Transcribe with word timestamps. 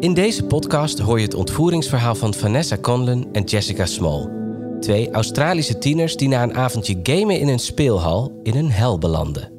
In 0.00 0.14
deze 0.14 0.44
podcast 0.44 0.98
hoor 0.98 1.18
je 1.18 1.24
het 1.24 1.34
ontvoeringsverhaal 1.34 2.14
van 2.14 2.34
Vanessa 2.34 2.78
Conlon 2.78 3.28
en 3.32 3.44
Jessica 3.44 3.86
Small. 3.86 4.28
Twee 4.80 5.10
Australische 5.10 5.78
tieners 5.78 6.16
die 6.16 6.28
na 6.28 6.42
een 6.42 6.54
avondje 6.54 7.00
gamen 7.02 7.40
in 7.40 7.48
een 7.48 7.58
speelhal 7.58 8.40
in 8.42 8.56
een 8.56 8.70
hel 8.70 8.98
belanden. 8.98 9.52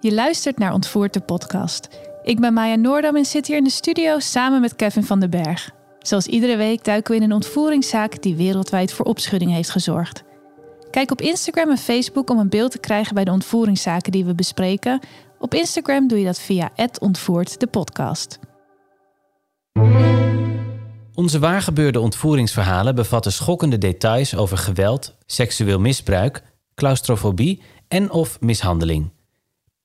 Je 0.00 0.14
luistert 0.14 0.58
naar 0.58 0.72
Ontvoerd 0.72 1.12
de 1.12 1.20
podcast. 1.20 1.88
Ik 2.28 2.40
ben 2.40 2.52
Maya 2.52 2.74
Noordam 2.74 3.16
en 3.16 3.24
zit 3.24 3.46
hier 3.46 3.56
in 3.56 3.64
de 3.64 3.70
studio 3.70 4.18
samen 4.18 4.60
met 4.60 4.76
Kevin 4.76 5.04
van 5.04 5.20
den 5.20 5.30
Berg. 5.30 5.70
Zoals 5.98 6.26
iedere 6.26 6.56
week 6.56 6.84
duiken 6.84 7.10
we 7.12 7.18
in 7.18 7.24
een 7.24 7.32
ontvoeringszaak 7.32 8.22
die 8.22 8.36
wereldwijd 8.36 8.92
voor 8.92 9.06
opschudding 9.06 9.52
heeft 9.52 9.70
gezorgd. 9.70 10.22
Kijk 10.90 11.10
op 11.10 11.20
Instagram 11.20 11.70
en 11.70 11.78
Facebook 11.78 12.30
om 12.30 12.38
een 12.38 12.48
beeld 12.48 12.70
te 12.70 12.78
krijgen 12.78 13.14
bij 13.14 13.24
de 13.24 13.30
ontvoeringszaken 13.30 14.12
die 14.12 14.24
we 14.24 14.34
bespreken. 14.34 15.00
Op 15.38 15.54
Instagram 15.54 16.08
doe 16.08 16.18
je 16.18 16.24
dat 16.24 16.40
via 16.40 16.70
ontvoerd 17.00 17.60
de 17.60 17.66
podcast. 17.66 18.38
Onze 21.14 21.38
waargebeurde 21.38 22.00
ontvoeringsverhalen 22.00 22.94
bevatten 22.94 23.32
schokkende 23.32 23.78
details 23.78 24.36
over 24.36 24.58
geweld, 24.58 25.14
seksueel 25.26 25.80
misbruik, 25.80 26.42
claustrofobie 26.74 27.62
en 27.88 28.10
of 28.10 28.40
mishandeling. 28.40 29.10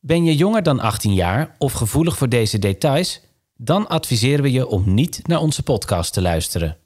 Ben 0.05 0.23
je 0.23 0.35
jonger 0.35 0.63
dan 0.63 0.80
18 0.80 1.13
jaar 1.13 1.55
of 1.57 1.73
gevoelig 1.73 2.17
voor 2.17 2.30
deze 2.30 2.59
details? 2.59 3.21
Dan 3.55 3.88
adviseren 3.88 4.43
we 4.43 4.52
je 4.52 4.67
om 4.67 4.93
niet 4.93 5.27
naar 5.27 5.39
onze 5.39 5.63
podcast 5.63 6.13
te 6.13 6.21
luisteren. 6.21 6.77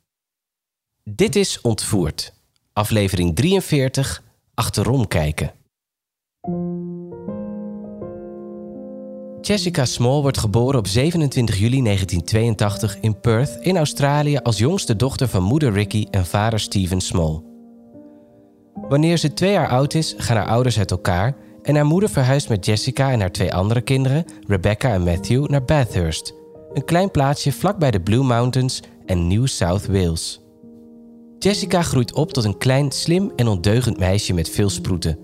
Dit 1.04 1.36
is 1.36 1.62
Ontvoerd, 1.62 2.34
aflevering 2.74 3.36
43, 3.36 4.24
Achterom 4.54 5.08
kijken. 5.08 5.52
Jessica 9.42 9.86
Small 9.86 10.22
wordt 10.22 10.38
geboren 10.38 10.80
op 10.80 10.88
27 10.88 11.58
juli 11.58 11.82
1982 11.82 13.00
in 13.00 13.20
Perth 13.20 13.58
in 13.62 13.78
Australië 13.78 14.38
als 14.38 14.58
jongste 14.58 14.96
dochter 14.96 15.28
van 15.28 15.44
moeder 15.44 15.72
Ricky 15.72 16.08
en 16.12 16.26
vader 16.26 16.60
Stephen 16.60 17.02
Small. 17.02 17.42
Wanneer 18.74 19.18
ze 19.18 19.34
twee 19.34 19.52
jaar 19.52 19.70
oud 19.70 19.94
is, 19.94 20.16
gaan 20.18 20.38
haar 20.38 20.48
ouders 20.48 20.78
uit 20.78 20.92
elkaar 20.92 21.36
en 21.68 21.76
haar 21.76 21.86
moeder 21.86 22.10
verhuist 22.10 22.50
met 22.50 22.66
Jessica 22.66 23.12
en 23.12 23.20
haar 23.20 23.32
twee 23.32 23.54
andere 23.54 23.82
kinderen, 23.82 24.26
Rebecca 24.48 24.94
en 24.94 25.04
Matthew, 25.04 25.48
naar 25.48 25.64
Bathurst, 25.64 26.34
een 26.74 26.86
klein 26.86 27.12
plaatsje 27.12 27.52
vlakbij 27.52 27.92
de 27.92 28.02
Blue 28.02 28.24
Mountains 28.24 28.82
en 29.06 29.28
New 29.28 29.48
South 29.48 29.88
Wales. 29.88 30.42
Jessica 31.40 31.82
groeit 31.82 32.14
op 32.14 32.34
tot 32.34 32.44
een 32.44 32.58
klein, 32.58 32.92
slim 32.92 33.32
en 33.36 33.48
ondeugend 33.48 34.00
meisje 34.00 34.34
met 34.34 34.50
veel 34.50 34.70
sproeten. 34.70 35.18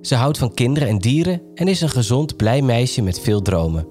Ze 0.00 0.14
houdt 0.14 0.38
van 0.38 0.54
kinderen 0.54 0.88
en 0.88 0.98
dieren 0.98 1.42
en 1.54 1.68
is 1.68 1.80
een 1.80 1.88
gezond, 1.88 2.36
blij 2.36 2.62
meisje 2.62 3.02
met 3.02 3.20
veel 3.20 3.42
dromen. 3.42 3.86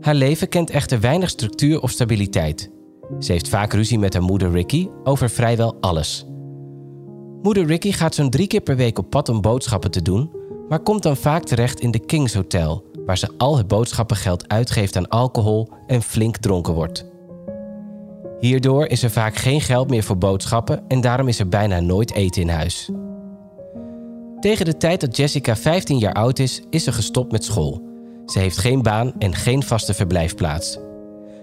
Haar 0.00 0.14
leven 0.14 0.48
kent 0.48 0.70
echter 0.70 1.00
weinig 1.00 1.28
structuur 1.28 1.82
of 1.82 1.90
stabiliteit. 1.90 2.70
Ze 3.18 3.32
heeft 3.32 3.48
vaak 3.48 3.72
ruzie 3.72 3.98
met 3.98 4.12
haar 4.12 4.22
moeder 4.22 4.50
Ricky 4.50 4.88
over 5.04 5.30
vrijwel 5.30 5.76
alles. 5.80 6.26
Moeder 7.42 7.66
Ricky 7.66 7.92
gaat 7.92 8.14
zo'n 8.14 8.30
drie 8.30 8.46
keer 8.46 8.60
per 8.60 8.76
week 8.76 8.98
op 8.98 9.10
pad 9.10 9.28
om 9.28 9.40
boodschappen 9.40 9.90
te 9.90 10.02
doen, 10.02 10.30
maar 10.68 10.80
komt 10.80 11.02
dan 11.02 11.16
vaak 11.16 11.44
terecht 11.44 11.80
in 11.80 11.90
de 11.90 11.98
Kings 11.98 12.34
Hotel, 12.34 12.84
waar 13.06 13.18
ze 13.18 13.28
al 13.36 13.56
het 13.56 13.68
boodschappengeld 13.68 14.48
uitgeeft 14.48 14.96
aan 14.96 15.08
alcohol 15.08 15.68
en 15.86 16.02
flink 16.02 16.36
dronken 16.36 16.74
wordt. 16.74 17.06
Hierdoor 18.40 18.86
is 18.86 19.02
er 19.02 19.10
vaak 19.10 19.36
geen 19.36 19.60
geld 19.60 19.90
meer 19.90 20.02
voor 20.02 20.18
boodschappen 20.18 20.84
en 20.88 21.00
daarom 21.00 21.28
is 21.28 21.38
er 21.38 21.48
bijna 21.48 21.80
nooit 21.80 22.12
eten 22.12 22.42
in 22.42 22.48
huis. 22.48 22.90
Tegen 24.40 24.64
de 24.64 24.76
tijd 24.76 25.00
dat 25.00 25.16
Jessica 25.16 25.56
15 25.56 25.98
jaar 25.98 26.12
oud 26.12 26.38
is, 26.38 26.62
is 26.70 26.84
ze 26.84 26.92
gestopt 26.92 27.32
met 27.32 27.44
school. 27.44 27.82
Ze 28.26 28.38
heeft 28.38 28.58
geen 28.58 28.82
baan 28.82 29.12
en 29.18 29.34
geen 29.34 29.62
vaste 29.62 29.94
verblijfplaats. 29.94 30.78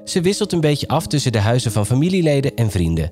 Ze 0.04 0.22
wisselt 0.22 0.52
een 0.52 0.62
beetje 0.62 0.88
af 0.88 1.08
tussen 1.08 1.32
de 1.32 1.40
huizen 1.40 1.72
van 1.72 1.86
familieleden 1.86 2.56
en 2.56 2.72
vrienden. 2.72 3.12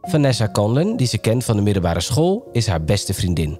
Vanessa 0.00 0.48
Conlon, 0.48 0.96
die 0.96 1.06
ze 1.06 1.18
kent 1.18 1.44
van 1.44 1.56
de 1.56 1.62
middelbare 1.62 2.00
school, 2.00 2.48
is 2.52 2.66
haar 2.66 2.84
beste 2.84 3.14
vriendin. 3.14 3.58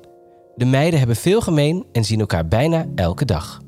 De 0.56 0.64
meiden 0.64 0.98
hebben 0.98 1.16
veel 1.16 1.40
gemeen 1.40 1.84
en 1.92 2.04
zien 2.04 2.20
elkaar 2.20 2.48
bijna 2.48 2.86
elke 2.94 3.24
dag. 3.24 3.60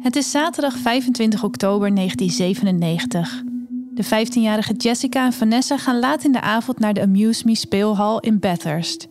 Het 0.00 0.16
is 0.16 0.30
zaterdag 0.30 0.76
25 0.76 1.44
oktober 1.44 1.94
1997. 1.94 3.42
De 3.94 4.04
15-jarige 4.04 4.72
Jessica 4.72 5.24
en 5.24 5.32
Vanessa 5.32 5.78
gaan 5.78 5.98
laat 5.98 6.24
in 6.24 6.32
de 6.32 6.40
avond 6.40 6.78
naar 6.78 6.94
de 6.94 7.02
Amuse 7.02 7.42
Me 7.44 7.54
speelhal 7.54 8.20
in 8.20 8.38
Bathurst. 8.38 9.08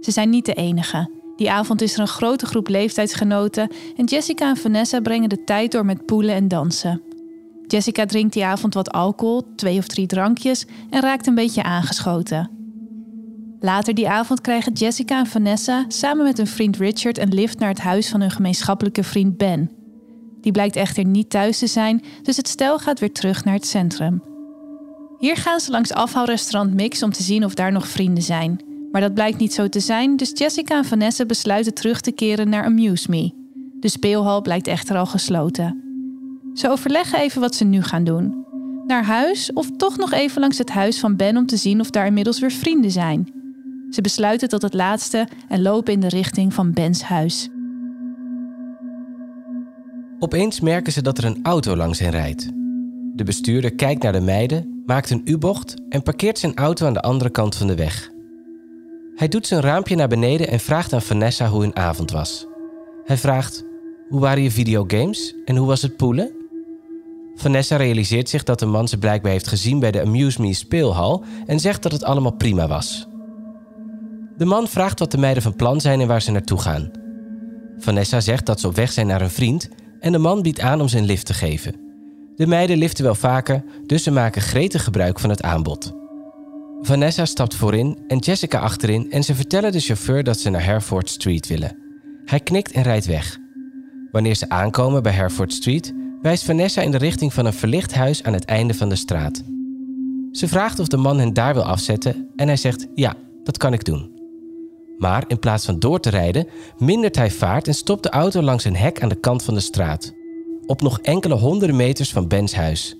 Ze 0.00 0.10
zijn 0.10 0.30
niet 0.30 0.46
de 0.46 0.54
enige. 0.54 1.10
Die 1.36 1.50
avond 1.50 1.82
is 1.82 1.94
er 1.94 2.00
een 2.00 2.08
grote 2.08 2.46
groep 2.46 2.68
leeftijdsgenoten 2.68 3.70
en 3.96 4.04
Jessica 4.04 4.48
en 4.48 4.56
Vanessa 4.56 5.00
brengen 5.00 5.28
de 5.28 5.44
tijd 5.44 5.72
door 5.72 5.84
met 5.84 6.06
poelen 6.06 6.34
en 6.34 6.48
dansen. 6.48 7.11
Jessica 7.72 8.06
drinkt 8.06 8.32
die 8.32 8.44
avond 8.44 8.74
wat 8.74 8.90
alcohol, 8.90 9.54
twee 9.56 9.78
of 9.78 9.86
drie 9.86 10.06
drankjes 10.06 10.66
en 10.90 11.00
raakt 11.00 11.26
een 11.26 11.34
beetje 11.34 11.62
aangeschoten. 11.62 12.50
Later 13.60 13.94
die 13.94 14.08
avond 14.08 14.40
krijgen 14.40 14.72
Jessica 14.72 15.18
en 15.18 15.26
Vanessa 15.26 15.84
samen 15.88 16.24
met 16.24 16.36
hun 16.36 16.46
vriend 16.46 16.76
Richard 16.76 17.18
een 17.18 17.34
lift 17.34 17.58
naar 17.58 17.68
het 17.68 17.80
huis 17.80 18.08
van 18.08 18.20
hun 18.20 18.30
gemeenschappelijke 18.30 19.02
vriend 19.02 19.36
Ben. 19.36 19.70
Die 20.40 20.52
blijkt 20.52 20.76
echter 20.76 21.04
niet 21.04 21.30
thuis 21.30 21.58
te 21.58 21.66
zijn, 21.66 22.02
dus 22.22 22.36
het 22.36 22.48
stel 22.48 22.78
gaat 22.78 23.00
weer 23.00 23.12
terug 23.12 23.44
naar 23.44 23.54
het 23.54 23.66
centrum. 23.66 24.22
Hier 25.18 25.36
gaan 25.36 25.60
ze 25.60 25.70
langs 25.70 25.92
afhaalrestaurant 25.92 26.74
Mix 26.74 27.02
om 27.02 27.12
te 27.12 27.22
zien 27.22 27.44
of 27.44 27.54
daar 27.54 27.72
nog 27.72 27.88
vrienden 27.88 28.22
zijn. 28.22 28.60
Maar 28.90 29.00
dat 29.00 29.14
blijkt 29.14 29.38
niet 29.38 29.54
zo 29.54 29.68
te 29.68 29.80
zijn, 29.80 30.16
dus 30.16 30.30
Jessica 30.34 30.76
en 30.76 30.84
Vanessa 30.84 31.24
besluiten 31.24 31.74
terug 31.74 32.00
te 32.00 32.12
keren 32.12 32.48
naar 32.48 32.64
Amuse 32.64 33.10
Me. 33.10 33.32
De 33.80 33.88
speelhal 33.88 34.42
blijkt 34.42 34.66
echter 34.66 34.96
al 34.96 35.06
gesloten. 35.06 35.81
Ze 36.54 36.68
overleggen 36.68 37.18
even 37.18 37.40
wat 37.40 37.54
ze 37.54 37.64
nu 37.64 37.82
gaan 37.82 38.04
doen. 38.04 38.44
Naar 38.86 39.04
huis 39.04 39.52
of 39.52 39.70
toch 39.76 39.96
nog 39.96 40.12
even 40.12 40.40
langs 40.40 40.58
het 40.58 40.70
huis 40.70 41.00
van 41.00 41.16
Ben 41.16 41.36
om 41.36 41.46
te 41.46 41.56
zien 41.56 41.80
of 41.80 41.90
daar 41.90 42.06
inmiddels 42.06 42.40
weer 42.40 42.50
vrienden 42.50 42.90
zijn. 42.90 43.32
Ze 43.90 44.00
besluiten 44.00 44.48
tot 44.48 44.62
het 44.62 44.74
laatste 44.74 45.28
en 45.48 45.62
lopen 45.62 45.92
in 45.92 46.00
de 46.00 46.08
richting 46.08 46.54
van 46.54 46.72
Bens 46.72 47.02
huis. 47.02 47.48
Opeens 50.18 50.60
merken 50.60 50.92
ze 50.92 51.02
dat 51.02 51.18
er 51.18 51.24
een 51.24 51.40
auto 51.42 51.76
langs 51.76 51.98
hen 51.98 52.10
rijdt. 52.10 52.50
De 53.14 53.24
bestuurder 53.24 53.74
kijkt 53.74 54.02
naar 54.02 54.12
de 54.12 54.20
meiden, 54.20 54.82
maakt 54.86 55.10
een 55.10 55.22
U-bocht 55.24 55.74
en 55.88 56.02
parkeert 56.02 56.38
zijn 56.38 56.56
auto 56.56 56.86
aan 56.86 56.92
de 56.92 57.02
andere 57.02 57.30
kant 57.30 57.56
van 57.56 57.66
de 57.66 57.74
weg. 57.74 58.10
Hij 59.14 59.28
doet 59.28 59.46
zijn 59.46 59.60
raampje 59.60 59.96
naar 59.96 60.08
beneden 60.08 60.48
en 60.48 60.60
vraagt 60.60 60.92
aan 60.92 61.02
Vanessa 61.02 61.48
hoe 61.48 61.60
hun 61.60 61.76
avond 61.76 62.10
was. 62.10 62.46
Hij 63.04 63.16
vraagt: 63.16 63.64
Hoe 64.08 64.20
waren 64.20 64.42
je 64.42 64.50
videogames 64.50 65.34
en 65.44 65.56
hoe 65.56 65.66
was 65.66 65.82
het 65.82 65.96
poelen? 65.96 66.41
Vanessa 67.34 67.76
realiseert 67.76 68.28
zich 68.28 68.42
dat 68.42 68.58
de 68.58 68.66
man 68.66 68.88
ze 68.88 68.98
blijkbaar 68.98 69.32
heeft 69.32 69.48
gezien 69.48 69.78
bij 69.78 69.90
de 69.90 70.02
Amuse 70.02 70.40
Me 70.40 70.54
speelhal 70.54 71.24
en 71.46 71.60
zegt 71.60 71.82
dat 71.82 71.92
het 71.92 72.04
allemaal 72.04 72.32
prima 72.32 72.68
was. 72.68 73.06
De 74.36 74.44
man 74.44 74.68
vraagt 74.68 74.98
wat 74.98 75.10
de 75.10 75.18
meiden 75.18 75.42
van 75.42 75.56
plan 75.56 75.80
zijn 75.80 76.00
en 76.00 76.06
waar 76.06 76.22
ze 76.22 76.30
naartoe 76.30 76.60
gaan. 76.60 76.90
Vanessa 77.78 78.20
zegt 78.20 78.46
dat 78.46 78.60
ze 78.60 78.66
op 78.66 78.74
weg 78.74 78.92
zijn 78.92 79.06
naar 79.06 79.20
een 79.20 79.30
vriend 79.30 79.68
en 80.00 80.12
de 80.12 80.18
man 80.18 80.42
biedt 80.42 80.60
aan 80.60 80.80
om 80.80 80.88
zijn 80.88 81.04
lift 81.04 81.26
te 81.26 81.34
geven. 81.34 81.74
De 82.36 82.46
meiden 82.46 82.78
liften 82.78 83.04
wel 83.04 83.14
vaker, 83.14 83.64
dus 83.86 84.02
ze 84.02 84.10
maken 84.10 84.42
gretig 84.42 84.84
gebruik 84.84 85.20
van 85.20 85.30
het 85.30 85.42
aanbod. 85.42 85.92
Vanessa 86.80 87.24
stapt 87.24 87.54
voorin 87.54 87.98
en 88.08 88.18
Jessica 88.18 88.58
achterin 88.58 89.10
en 89.10 89.24
ze 89.24 89.34
vertellen 89.34 89.72
de 89.72 89.80
chauffeur 89.80 90.24
dat 90.24 90.38
ze 90.38 90.50
naar 90.50 90.62
Hereford 90.62 91.10
Street 91.10 91.46
willen. 91.46 91.76
Hij 92.24 92.40
knikt 92.40 92.72
en 92.72 92.82
rijdt 92.82 93.06
weg. 93.06 93.38
Wanneer 94.10 94.34
ze 94.34 94.48
aankomen 94.48 95.02
bij 95.02 95.12
Hereford 95.12 95.52
Street, 95.52 95.94
wijst 96.22 96.44
Vanessa 96.44 96.82
in 96.82 96.90
de 96.90 96.98
richting 96.98 97.32
van 97.32 97.46
een 97.46 97.52
verlicht 97.52 97.94
huis 97.94 98.22
aan 98.22 98.32
het 98.32 98.44
einde 98.44 98.74
van 98.74 98.88
de 98.88 98.94
straat. 98.94 99.42
Ze 100.32 100.48
vraagt 100.48 100.78
of 100.78 100.88
de 100.88 100.96
man 100.96 101.18
hen 101.18 101.32
daar 101.32 101.54
wil 101.54 101.62
afzetten 101.62 102.28
en 102.36 102.46
hij 102.46 102.56
zegt 102.56 102.86
ja, 102.94 103.14
dat 103.42 103.56
kan 103.56 103.72
ik 103.72 103.84
doen. 103.84 104.10
Maar 104.98 105.24
in 105.26 105.38
plaats 105.38 105.64
van 105.64 105.78
door 105.78 106.00
te 106.00 106.10
rijden, 106.10 106.46
mindert 106.78 107.16
hij 107.16 107.30
vaart 107.30 107.68
en 107.68 107.74
stopt 107.74 108.02
de 108.02 108.10
auto 108.10 108.42
langs 108.42 108.64
een 108.64 108.76
hek 108.76 109.02
aan 109.02 109.08
de 109.08 109.20
kant 109.20 109.42
van 109.42 109.54
de 109.54 109.60
straat. 109.60 110.12
Op 110.66 110.82
nog 110.82 110.98
enkele 111.00 111.34
honderden 111.34 111.76
meters 111.76 112.12
van 112.12 112.28
Bens 112.28 112.54
huis. 112.54 112.96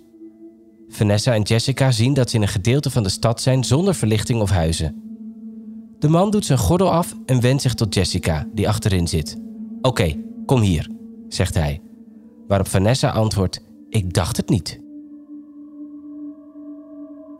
Vanessa 0.88 1.34
en 1.34 1.42
Jessica 1.42 1.90
zien 1.90 2.14
dat 2.14 2.30
ze 2.30 2.36
in 2.36 2.42
een 2.42 2.48
gedeelte 2.48 2.90
van 2.90 3.02
de 3.02 3.08
stad 3.08 3.40
zijn 3.40 3.64
zonder 3.64 3.94
verlichting 3.94 4.40
of 4.40 4.50
huizen. 4.50 5.02
De 5.98 6.08
man 6.08 6.30
doet 6.30 6.44
zijn 6.44 6.58
gordel 6.58 6.90
af 6.90 7.14
en 7.26 7.40
wendt 7.40 7.62
zich 7.62 7.74
tot 7.74 7.94
Jessica, 7.94 8.46
die 8.52 8.69
achterin 8.69 9.08
zit. 9.08 9.36
Oké, 9.82 10.16
kom 10.46 10.60
hier, 10.60 10.88
zegt 11.28 11.54
hij 11.54 11.80
waarop 12.46 12.68
Vanessa 12.68 13.10
antwoordt: 13.10 13.60
Ik 13.88 14.14
dacht 14.14 14.36
het 14.36 14.48
niet. 14.48 14.80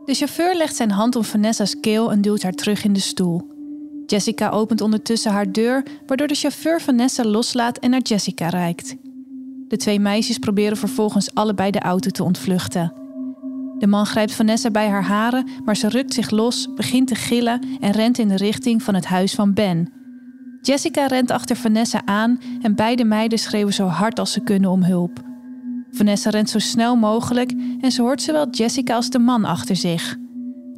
De 0.05 0.13
chauffeur 0.13 0.55
legt 0.55 0.75
zijn 0.75 0.91
hand 0.91 1.15
om 1.15 1.23
Vanessa's 1.23 1.79
keel 1.79 2.11
en 2.11 2.21
duwt 2.21 2.43
haar 2.43 2.51
terug 2.51 2.83
in 2.83 2.93
de 2.93 2.99
stoel. 2.99 3.51
Jessica 4.05 4.49
opent 4.49 4.81
ondertussen 4.81 5.31
haar 5.31 5.51
deur, 5.51 5.83
waardoor 6.07 6.27
de 6.27 6.35
chauffeur 6.35 6.81
Vanessa 6.81 7.23
loslaat 7.23 7.77
en 7.77 7.89
naar 7.89 8.01
Jessica 8.01 8.49
reikt. 8.49 8.95
De 9.67 9.77
twee 9.77 9.99
meisjes 9.99 10.37
proberen 10.37 10.77
vervolgens 10.77 11.33
allebei 11.33 11.71
de 11.71 11.79
auto 11.79 12.09
te 12.09 12.23
ontvluchten. 12.23 12.93
De 13.77 13.87
man 13.87 14.05
grijpt 14.05 14.33
Vanessa 14.33 14.71
bij 14.71 14.87
haar 14.87 15.03
haren, 15.03 15.47
maar 15.65 15.77
ze 15.77 15.89
rukt 15.89 16.13
zich 16.13 16.29
los, 16.29 16.67
begint 16.75 17.07
te 17.07 17.15
gillen 17.15 17.61
en 17.79 17.91
rent 17.91 18.17
in 18.17 18.27
de 18.27 18.35
richting 18.35 18.83
van 18.83 18.93
het 18.95 19.05
huis 19.05 19.33
van 19.33 19.53
Ben. 19.53 20.02
Jessica 20.65 21.05
rent 21.05 21.31
achter 21.31 21.55
Vanessa 21.55 22.01
aan 22.05 22.39
en 22.61 22.75
beide 22.75 23.03
meiden 23.03 23.39
schreeuwen 23.39 23.73
zo 23.73 23.85
hard 23.85 24.19
als 24.19 24.31
ze 24.31 24.39
kunnen 24.39 24.69
om 24.69 24.83
hulp. 24.83 25.21
Vanessa 25.91 26.29
rent 26.29 26.49
zo 26.49 26.59
snel 26.59 26.95
mogelijk 26.95 27.53
en 27.81 27.91
ze 27.91 28.01
hoort 28.01 28.21
zowel 28.21 28.49
Jessica 28.49 28.95
als 28.95 29.09
de 29.09 29.19
man 29.19 29.45
achter 29.45 29.75
zich. 29.75 30.17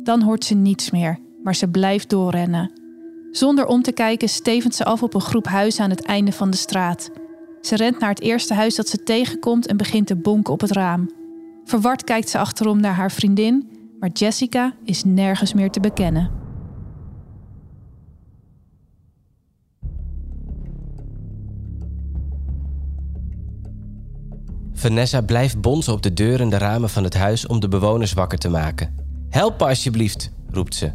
Dan 0.04 0.22
hoort 0.22 0.46
ze 0.46 0.56
niets 0.56 0.92
meer, 0.92 1.20
maar 1.44 1.56
ze 1.56 1.68
blijft 1.68 2.10
doorrennen. 2.10 2.72
Zonder 3.32 3.66
om 3.66 3.82
te 3.82 3.92
kijken 3.92 4.30
stevend 4.30 4.76
ze 4.76 4.86
af 4.86 5.04
op 5.04 5.14
een 5.14 5.22
groep 5.22 5.48
huizen 5.48 5.84
aan 5.84 5.90
het 5.90 6.06
einde 6.06 6.32
van 6.32 6.50
de 6.50 6.58
straat. 6.58 7.10
Ze 7.62 7.76
rent 7.76 8.00
naar 8.00 8.10
het 8.10 8.22
eerste 8.22 8.54
huis 8.54 8.76
dat 8.76 8.88
ze 8.90 9.04
tegenkomt 9.04 9.68
en 9.68 9.78
begint 9.78 10.08
te 10.08 10.16
bonken 10.16 10.54
op 10.54 10.62
het 10.62 10.72
raam. 10.72 11.10
Verward 11.64 12.04
kijkt 12.04 12.30
ze 12.30 12.38
achterom 12.38 12.80
naar 12.80 12.96
haar 12.96 13.12
vriendin, 13.12 13.70
maar 14.00 14.10
Jessica 14.10 14.74
is 14.84 15.04
nergens 15.04 15.54
meer 15.54 15.72
te 15.72 15.80
bekennen. 15.80 16.45
Vanessa 24.86 25.22
blijft 25.22 25.62
bonzen 25.62 25.94
op 25.94 26.02
de 26.02 26.14
deur 26.14 26.42
en 26.42 26.50
de 26.50 26.58
ramen 26.58 26.90
van 26.90 27.04
het 27.04 27.14
huis 27.14 27.48
om 27.48 27.60
de 27.60 27.68
bewoners 27.68 28.14
wakker 28.14 28.38
te 28.38 28.50
maken. 28.50 28.96
Help 29.30 29.62
alsjeblieft, 29.62 30.32
roept 30.50 30.76
ze. 30.76 30.92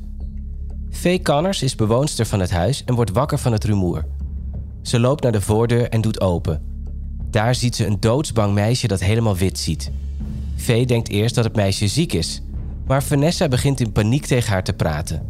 Faye 0.90 1.22
Connors 1.22 1.62
is 1.62 1.74
bewoonster 1.74 2.26
van 2.26 2.40
het 2.40 2.50
huis 2.50 2.84
en 2.84 2.94
wordt 2.94 3.10
wakker 3.10 3.38
van 3.38 3.52
het 3.52 3.64
rumoer. 3.64 4.04
Ze 4.82 5.00
loopt 5.00 5.22
naar 5.22 5.32
de 5.32 5.40
voordeur 5.40 5.88
en 5.88 6.00
doet 6.00 6.20
open. 6.20 6.62
Daar 7.30 7.54
ziet 7.54 7.76
ze 7.76 7.86
een 7.86 8.00
doodsbang 8.00 8.54
meisje 8.54 8.86
dat 8.86 9.00
helemaal 9.00 9.36
wit 9.36 9.58
ziet. 9.58 9.90
Faye 10.56 10.86
denkt 10.86 11.08
eerst 11.08 11.34
dat 11.34 11.44
het 11.44 11.56
meisje 11.56 11.88
ziek 11.88 12.12
is, 12.12 12.42
maar 12.86 13.02
Vanessa 13.02 13.48
begint 13.48 13.80
in 13.80 13.92
paniek 13.92 14.26
tegen 14.26 14.52
haar 14.52 14.64
te 14.64 14.72
praten. 14.72 15.26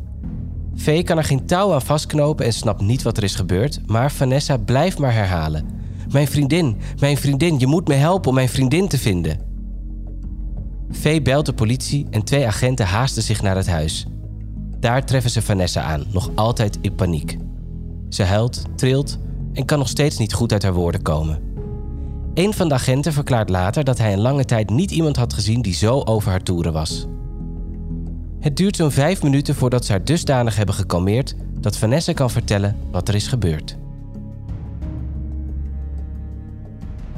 Faye 0.76 1.02
kan 1.02 1.18
er 1.18 1.24
geen 1.24 1.46
touw 1.46 1.72
aan 1.72 1.82
vastknopen 1.82 2.44
en 2.44 2.52
snapt 2.52 2.80
niet 2.80 3.02
wat 3.02 3.16
er 3.16 3.24
is 3.24 3.34
gebeurd, 3.34 3.80
maar 3.86 4.12
Vanessa 4.12 4.56
blijft 4.56 4.98
maar 4.98 5.14
herhalen: 5.14 5.79
Mijn 6.12 6.28
vriendin, 6.28 6.76
mijn 6.98 7.16
vriendin, 7.16 7.58
je 7.58 7.66
moet 7.66 7.88
me 7.88 7.94
helpen 7.94 8.28
om 8.28 8.34
mijn 8.34 8.48
vriendin 8.48 8.88
te 8.88 8.98
vinden. 8.98 9.38
Faye 10.92 11.22
belt 11.22 11.46
de 11.46 11.52
politie 11.52 12.06
en 12.10 12.24
twee 12.24 12.46
agenten 12.46 12.86
haasten 12.86 13.22
zich 13.22 13.42
naar 13.42 13.56
het 13.56 13.68
huis. 13.68 14.06
Daar 14.78 15.06
treffen 15.06 15.30
ze 15.30 15.42
Vanessa 15.42 15.82
aan, 15.82 16.04
nog 16.12 16.30
altijd 16.34 16.78
in 16.80 16.94
paniek. 16.94 17.36
Ze 18.08 18.22
huilt, 18.22 18.62
trilt 18.76 19.18
en 19.52 19.64
kan 19.64 19.78
nog 19.78 19.88
steeds 19.88 20.18
niet 20.18 20.32
goed 20.32 20.52
uit 20.52 20.62
haar 20.62 20.72
woorden 20.72 21.02
komen. 21.02 21.40
Een 22.34 22.54
van 22.54 22.68
de 22.68 22.74
agenten 22.74 23.12
verklaart 23.12 23.48
later 23.48 23.84
dat 23.84 23.98
hij 23.98 24.12
een 24.12 24.20
lange 24.20 24.44
tijd 24.44 24.70
niet 24.70 24.90
iemand 24.90 25.16
had 25.16 25.32
gezien 25.32 25.62
die 25.62 25.74
zo 25.74 26.00
over 26.00 26.30
haar 26.30 26.42
toeren 26.42 26.72
was. 26.72 27.06
Het 28.40 28.56
duurt 28.56 28.76
zo'n 28.76 28.90
vijf 28.90 29.22
minuten 29.22 29.54
voordat 29.54 29.84
ze 29.84 29.92
haar 29.92 30.04
dusdanig 30.04 30.56
hebben 30.56 30.74
gekalmeerd 30.74 31.34
dat 31.60 31.76
Vanessa 31.76 32.12
kan 32.12 32.30
vertellen 32.30 32.76
wat 32.90 33.08
er 33.08 33.14
is 33.14 33.26
gebeurd. 33.26 33.78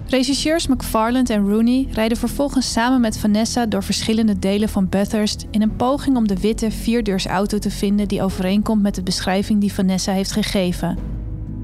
Regisseurs 0.06 0.66
McFarland 0.66 1.30
en 1.30 1.48
Rooney 1.48 1.88
rijden 1.90 2.16
vervolgens 2.18 2.72
samen 2.72 3.00
met 3.00 3.18
Vanessa 3.18 3.66
door 3.66 3.82
verschillende 3.82 4.38
delen 4.38 4.68
van 4.68 4.88
Bathurst 4.88 5.46
in 5.50 5.62
een 5.62 5.76
poging 5.76 6.16
om 6.16 6.28
de 6.28 6.40
witte 6.40 6.70
vierdeursauto 6.70 7.58
te 7.58 7.70
vinden 7.70 8.08
die 8.08 8.22
overeenkomt 8.22 8.82
met 8.82 8.94
de 8.94 9.02
beschrijving 9.02 9.60
die 9.60 9.72
Vanessa 9.72 10.12
heeft 10.12 10.32
gegeven. 10.32 10.98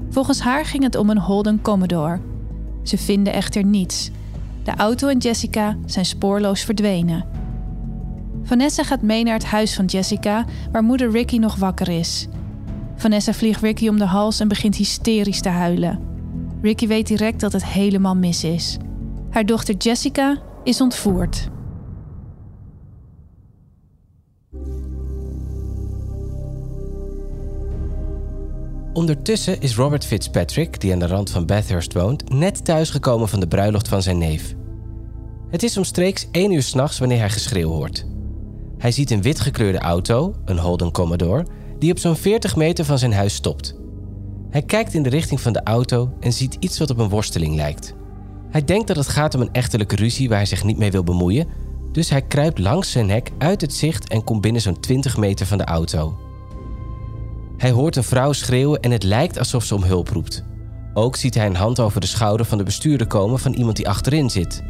Volgens 0.09 0.39
haar 0.39 0.65
ging 0.65 0.83
het 0.83 0.95
om 0.95 1.09
een 1.09 1.19
Holden 1.19 1.61
Commodore. 1.61 2.19
Ze 2.83 2.97
vinden 2.97 3.33
echter 3.33 3.65
niets. 3.65 4.11
De 4.63 4.71
auto 4.75 5.07
en 5.07 5.17
Jessica 5.17 5.77
zijn 5.85 6.05
spoorloos 6.05 6.61
verdwenen. 6.61 7.25
Vanessa 8.43 8.83
gaat 8.83 9.01
mee 9.01 9.23
naar 9.23 9.33
het 9.33 9.45
huis 9.45 9.75
van 9.75 9.85
Jessica, 9.85 10.45
waar 10.71 10.83
moeder 10.83 11.11
Ricky 11.11 11.37
nog 11.37 11.55
wakker 11.55 11.89
is. 11.89 12.27
Vanessa 12.95 13.33
vliegt 13.33 13.61
Ricky 13.61 13.87
om 13.87 13.97
de 13.97 14.05
hals 14.05 14.39
en 14.39 14.47
begint 14.47 14.75
hysterisch 14.75 15.41
te 15.41 15.49
huilen. 15.49 15.99
Ricky 16.61 16.87
weet 16.87 17.07
direct 17.07 17.39
dat 17.39 17.53
het 17.53 17.65
helemaal 17.65 18.15
mis 18.15 18.43
is. 18.43 18.77
Haar 19.29 19.45
dochter 19.45 19.75
Jessica 19.75 20.41
is 20.63 20.81
ontvoerd. 20.81 21.49
Ondertussen 28.93 29.61
is 29.61 29.75
Robert 29.75 30.05
Fitzpatrick, 30.05 30.79
die 30.79 30.93
aan 30.93 30.99
de 30.99 31.07
rand 31.07 31.29
van 31.29 31.45
Bathurst 31.45 31.93
woont, 31.93 32.29
net 32.29 32.65
thuisgekomen 32.65 33.29
van 33.29 33.39
de 33.39 33.47
bruiloft 33.47 33.87
van 33.87 34.01
zijn 34.01 34.17
neef. 34.17 34.55
Het 35.49 35.63
is 35.63 35.77
omstreeks 35.77 36.27
1 36.31 36.51
uur 36.51 36.63
s'nachts 36.63 36.99
wanneer 36.99 37.19
hij 37.19 37.29
geschreeuw 37.29 37.69
hoort. 37.69 38.05
Hij 38.77 38.91
ziet 38.91 39.11
een 39.11 39.21
witgekleurde 39.21 39.79
auto, 39.79 40.35
een 40.45 40.59
Holden 40.59 40.91
Commodore, 40.91 41.45
die 41.77 41.91
op 41.91 41.99
zo'n 41.99 42.15
40 42.15 42.55
meter 42.55 42.85
van 42.85 42.99
zijn 42.99 43.13
huis 43.13 43.33
stopt. 43.33 43.78
Hij 44.49 44.61
kijkt 44.61 44.93
in 44.93 45.03
de 45.03 45.09
richting 45.09 45.41
van 45.41 45.53
de 45.53 45.63
auto 45.63 46.13
en 46.19 46.33
ziet 46.33 46.57
iets 46.59 46.79
wat 46.79 46.89
op 46.89 46.97
een 46.97 47.09
worsteling 47.09 47.55
lijkt. 47.55 47.93
Hij 48.49 48.63
denkt 48.63 48.87
dat 48.87 48.95
het 48.95 49.07
gaat 49.07 49.35
om 49.35 49.41
een 49.41 49.53
echtelijke 49.53 49.95
ruzie 49.95 50.29
waar 50.29 50.37
hij 50.37 50.45
zich 50.45 50.63
niet 50.63 50.77
mee 50.77 50.91
wil 50.91 51.03
bemoeien, 51.03 51.47
dus 51.91 52.09
hij 52.09 52.21
kruipt 52.21 52.59
langs 52.59 52.91
zijn 52.91 53.09
hek 53.09 53.31
uit 53.37 53.61
het 53.61 53.73
zicht 53.73 54.09
en 54.09 54.23
komt 54.23 54.41
binnen 54.41 54.61
zo'n 54.61 54.79
20 54.79 55.17
meter 55.17 55.45
van 55.45 55.57
de 55.57 55.63
auto. 55.63 56.17
Hij 57.57 57.71
hoort 57.71 57.95
een 57.95 58.03
vrouw 58.03 58.31
schreeuwen 58.31 58.79
en 58.79 58.91
het 58.91 59.03
lijkt 59.03 59.37
alsof 59.37 59.63
ze 59.63 59.75
om 59.75 59.83
hulp 59.83 60.09
roept. 60.09 60.43
Ook 60.93 61.15
ziet 61.15 61.35
hij 61.35 61.45
een 61.45 61.55
hand 61.55 61.79
over 61.79 62.01
de 62.01 62.07
schouder 62.07 62.45
van 62.45 62.57
de 62.57 62.63
bestuurder 62.63 63.07
komen 63.07 63.39
van 63.39 63.53
iemand 63.53 63.75
die 63.75 63.89
achterin 63.89 64.29
zit. 64.29 64.63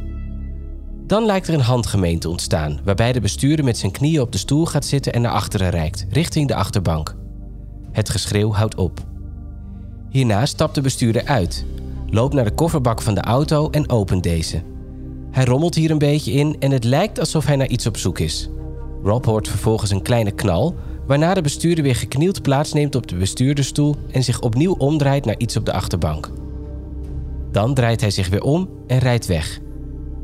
Dan 1.08 1.26
lijkt 1.26 1.48
er 1.48 1.54
een 1.54 1.60
handgemeen 1.60 2.20
te 2.20 2.30
ontstaan, 2.30 2.80
waarbij 2.84 3.12
de 3.12 3.22
bestuurder 3.22 3.66
met 3.66 3.78
zijn 3.78 3.92
knieën 3.92 4.22
op 4.22 4.32
de 4.32 4.38
stoel 4.38 4.66
gaat 4.66 4.86
zitten 4.86 5.14
en 5.14 5.22
naar 5.22 5.32
achteren 5.32 5.70
reikt, 5.70 6.06
richting 6.10 6.48
de 6.48 6.56
achterbank. 6.56 7.16
Het 7.92 8.10
geschreeuw 8.10 8.54
houdt 8.54 8.76
op. 8.76 9.09
Hierna 10.10 10.46
stapt 10.46 10.76
de 10.76 10.82
bestuurder 10.82 11.26
uit, 11.26 11.66
loopt 12.10 12.34
naar 12.34 12.44
de 12.44 12.54
kofferbak 12.54 13.02
van 13.02 13.14
de 13.14 13.22
auto 13.22 13.70
en 13.70 13.90
opent 13.90 14.24
deze. 14.24 14.62
Hij 15.32 15.46
rommelt 15.46 15.76
hier 15.76 15.92
een 15.92 15.98
beetje 15.98 16.32
in 16.32 16.56
en 16.60 16.72
het 16.72 16.84
lijkt 16.84 17.20
alsof 17.20 17.46
hij 17.46 17.56
naar 17.56 17.68
iets 17.68 17.88
op 17.88 17.98
zoek 17.98 18.20
is. 18.20 18.50
Rob 19.04 19.26
hoort 19.26 19.48
vervolgens 19.48 19.92
een 19.92 20.02
kleine 20.02 20.32
knal, 20.32 20.76
waarna 21.08 21.34
de 21.34 21.42
bestuurder 21.42 21.84
weer 21.84 21.96
geknield 21.96 22.42
plaatsneemt 22.42 22.96
op 22.96 23.08
de 23.08 23.16
bestuurdersstoel 23.16 23.96
en 24.12 24.24
zich 24.24 24.42
opnieuw 24.42 24.74
omdraait 24.74 25.26
naar 25.26 25.38
iets 25.38 25.58
op 25.58 25.66
de 25.66 25.74
achterbank. 25.74 26.32
Dan 27.52 27.74
draait 27.74 28.02
hij 28.02 28.12
zich 28.12 28.30
weer 28.30 28.44
om 28.44 28.70
en 28.88 29.00
rijdt 29.00 29.26
weg. 29.26 29.60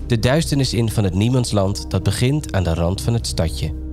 De 0.07 0.19
duisternis 0.19 0.74
in 0.74 0.89
van 0.89 1.03
het 1.03 1.13
niemandsland 1.13 1.91
dat 1.91 2.03
begint 2.03 2.53
aan 2.53 2.63
de 2.63 2.74
rand 2.74 3.01
van 3.01 3.13
het 3.13 3.27
stadje. 3.27 3.84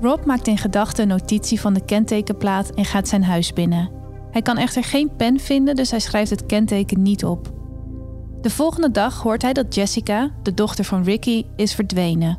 Rob 0.00 0.24
maakt 0.24 0.46
in 0.46 0.58
gedachten 0.58 1.02
een 1.02 1.08
notitie 1.08 1.60
van 1.60 1.74
de 1.74 1.84
kentekenplaat 1.84 2.70
en 2.70 2.84
gaat 2.84 3.08
zijn 3.08 3.24
huis 3.24 3.52
binnen. 3.52 3.90
Hij 4.30 4.42
kan 4.42 4.56
echter 4.56 4.84
geen 4.84 5.10
pen 5.16 5.40
vinden, 5.40 5.74
dus 5.74 5.90
hij 5.90 6.00
schrijft 6.00 6.30
het 6.30 6.46
kenteken 6.46 7.02
niet 7.02 7.24
op. 7.24 7.52
De 8.40 8.50
volgende 8.50 8.90
dag 8.90 9.22
hoort 9.22 9.42
hij 9.42 9.52
dat 9.52 9.74
Jessica, 9.74 10.30
de 10.42 10.54
dochter 10.54 10.84
van 10.84 11.02
Ricky, 11.02 11.44
is 11.56 11.74
verdwenen. 11.74 12.38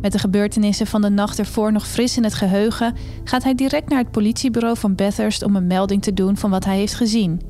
Met 0.00 0.12
de 0.12 0.18
gebeurtenissen 0.18 0.86
van 0.86 1.00
de 1.00 1.10
nacht 1.10 1.38
ervoor 1.38 1.72
nog 1.72 1.86
fris 1.86 2.16
in 2.16 2.24
het 2.24 2.34
geheugen, 2.34 2.94
gaat 3.24 3.42
hij 3.42 3.54
direct 3.54 3.88
naar 3.88 3.98
het 3.98 4.10
politiebureau 4.10 4.76
van 4.76 4.94
Bathurst 4.94 5.42
om 5.42 5.56
een 5.56 5.66
melding 5.66 6.02
te 6.02 6.14
doen 6.14 6.36
van 6.36 6.50
wat 6.50 6.64
hij 6.64 6.76
heeft 6.76 6.94
gezien. 6.94 7.40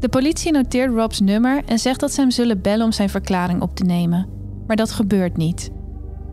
De 0.00 0.08
politie 0.08 0.52
noteert 0.52 0.94
Rob's 0.94 1.20
nummer 1.20 1.62
en 1.66 1.78
zegt 1.78 2.00
dat 2.00 2.12
ze 2.12 2.20
hem 2.20 2.30
zullen 2.30 2.60
bellen 2.60 2.84
om 2.84 2.92
zijn 2.92 3.08
verklaring 3.08 3.62
op 3.62 3.76
te 3.76 3.84
nemen. 3.84 4.28
Maar 4.66 4.76
dat 4.76 4.90
gebeurt 4.90 5.36
niet. 5.36 5.70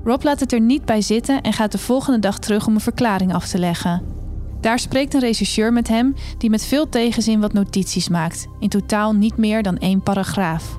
Rob 0.04 0.24
laat 0.24 0.40
het 0.40 0.54
er 0.54 0.62
niet 0.62 0.86
bij 0.86 1.02
zitten 1.02 1.42
en 1.42 1.54
gaat 1.54 1.72
de 1.72 1.78
volgende 1.78 2.20
dag 2.20 2.40
terug 2.40 2.68
om 2.68 2.74
een 2.74 2.82
verklaring 2.82 3.34
af 3.34 3.48
te 3.48 3.60
leggen. 3.60 4.02
Daar 4.62 4.80
spreekt 4.80 5.14
een 5.14 5.20
rechercheur 5.20 5.74
met 5.74 5.88
hem 5.88 6.16
die 6.38 6.50
met 6.50 6.66
veel 6.66 6.90
tegenzin 6.90 7.40
wat 7.40 7.54
notities 7.54 8.10
maakt, 8.10 8.48
in 8.60 8.70
totaal 8.70 9.14
niet 9.14 9.38
meer 9.38 9.64
dan 9.64 9.78
één 9.78 10.02
paragraaf. 10.02 10.78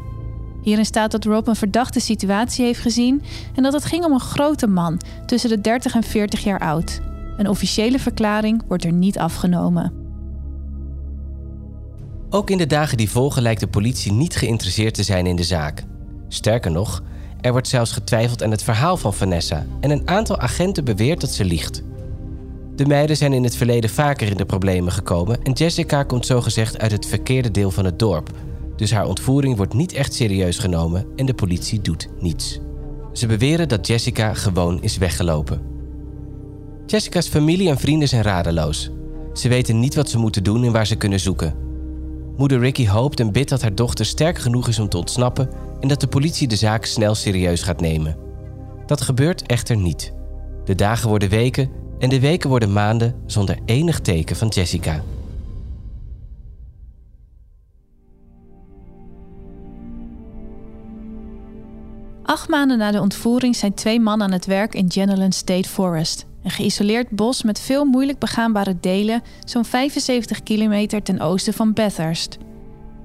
Hierin 0.63 0.85
staat 0.85 1.11
dat 1.11 1.25
Rob 1.25 1.49
een 1.49 1.57
verdachte 1.57 2.01
situatie 2.01 2.65
heeft 2.65 2.81
gezien 2.81 3.23
en 3.55 3.63
dat 3.63 3.73
het 3.73 3.85
ging 3.85 4.05
om 4.05 4.13
een 4.13 4.21
grote 4.21 4.67
man 4.67 5.01
tussen 5.27 5.51
de 5.51 5.61
30 5.61 5.95
en 5.95 6.03
40 6.03 6.45
jaar 6.45 6.61
oud. 6.61 7.01
Een 7.37 7.49
officiële 7.49 7.99
verklaring 7.99 8.63
wordt 8.69 8.85
er 8.85 8.93
niet 8.93 9.19
afgenomen. 9.19 9.93
Ook 12.31 12.51
in 12.51 12.59
de 12.59 12.67
dagen 12.67 12.97
die 12.97 13.11
volgen 13.11 13.43
lijkt 13.43 13.61
de 13.61 13.69
politie 13.69 14.13
niet 14.13 14.37
geïnteresseerd 14.37 14.95
te 14.95 15.03
zijn 15.03 15.27
in 15.27 15.37
de 15.37 15.43
zaak. 15.43 15.85
Sterker 16.29 16.71
nog, 16.71 17.03
er 17.41 17.53
wordt 17.53 17.69
zelfs 17.69 17.93
getwijfeld 17.93 18.43
aan 18.43 18.51
het 18.51 18.63
verhaal 18.63 18.97
van 18.97 19.15
Vanessa 19.15 19.67
en 19.81 19.91
een 19.91 20.09
aantal 20.09 20.39
agenten 20.39 20.85
beweert 20.85 21.21
dat 21.21 21.31
ze 21.31 21.45
liegt. 21.45 21.83
De 22.77 22.87
meiden 22.87 23.17
zijn 23.17 23.33
in 23.33 23.45
het 23.45 23.57
verleden 23.57 23.91
vaker 23.91 24.31
in 24.31 24.37
de 24.37 24.45
problemen 24.45 24.93
gekomen 24.93 25.43
en 25.43 25.53
Jessica 25.53 26.03
komt 26.03 26.27
zogezegd 26.27 26.79
uit 26.79 26.93
het 26.93 27.07
verkeerde 27.07 27.51
deel 27.51 27.71
van 27.71 27.85
het 27.85 27.99
dorp, 27.99 28.31
dus 28.77 28.93
haar 28.93 29.07
ontvoering 29.07 29.57
wordt 29.57 29.75
niet 29.75 29.93
echt 29.93 30.15
serieus 30.15 30.59
genomen 30.59 31.07
en 31.17 31.27
de 31.27 31.35
politie 31.35 31.81
doet 31.81 32.09
niets. 32.19 32.61
Ze 33.13 33.27
beweren 33.27 33.69
dat 33.69 33.87
Jessica 33.87 34.35
gewoon 34.35 34.83
is 34.83 34.99
weggelopen. 34.99 35.61
Jessica's 36.87 37.29
familie 37.29 37.69
en 37.69 37.79
vrienden 37.79 38.09
zijn 38.09 38.23
radeloos. 38.23 38.91
Ze 39.33 39.49
weten 39.49 39.81
niet 39.81 39.95
wat 39.95 40.11
ze 40.11 40.19
moeten 40.19 40.45
doen 40.45 40.65
en 40.65 40.73
waar 40.73 40.87
ze 40.87 40.97
kunnen 40.97 41.21
zoeken. 41.21 41.55
Moeder 42.37 42.59
Ricky 42.59 42.87
hoopt 42.87 43.21
en 43.21 43.33
bidt 43.33 43.49
dat 43.49 43.63
haar 43.63 43.75
dochter 43.75 44.07
sterk 44.07 44.39
genoeg 44.39 44.69
is 44.69 44.79
om 44.79 44.89
te 44.89 44.99
ontsnappen 44.99 45.49
en 45.81 45.89
dat 45.89 46.01
de 46.01 46.07
politie 46.07 46.49
de 46.49 46.57
zaak 46.57 46.85
snel 46.85 47.15
serieus 47.15 47.63
gaat 47.63 47.81
nemen. 47.81 48.17
Dat 48.87 49.01
gebeurt 49.01 49.47
echter 49.47 49.77
niet. 49.77 50.13
De 50.65 50.75
dagen 50.75 51.09
worden 51.09 51.29
weken 51.29 51.71
en 51.99 52.09
de 52.09 52.21
weken 52.21 52.49
worden 52.49 52.73
maanden 52.73 53.15
zonder 53.27 53.59
enig 53.65 54.01
teken 54.01 54.37
van 54.37 54.49
Jessica. 54.49 55.03
Acht 62.23 62.49
maanden 62.49 62.79
na 62.79 62.91
de 62.91 63.01
ontvoering 63.01 63.57
zijn 63.57 63.75
twee 63.75 64.01
mannen 64.01 64.27
aan 64.27 64.33
het 64.33 64.47
werk 64.47 64.75
in 64.75 64.87
Jenolan 64.87 65.33
State 65.33 65.69
Forest. 65.69 66.27
Een 66.43 66.51
geïsoleerd 66.51 67.11
bos 67.11 67.43
met 67.43 67.61
veel 67.61 67.85
moeilijk 67.85 68.19
begaanbare 68.19 68.77
delen, 68.81 69.23
zo'n 69.45 69.65
75 69.65 70.43
kilometer 70.43 71.03
ten 71.03 71.21
oosten 71.21 71.53
van 71.53 71.73
Bathurst. 71.73 72.39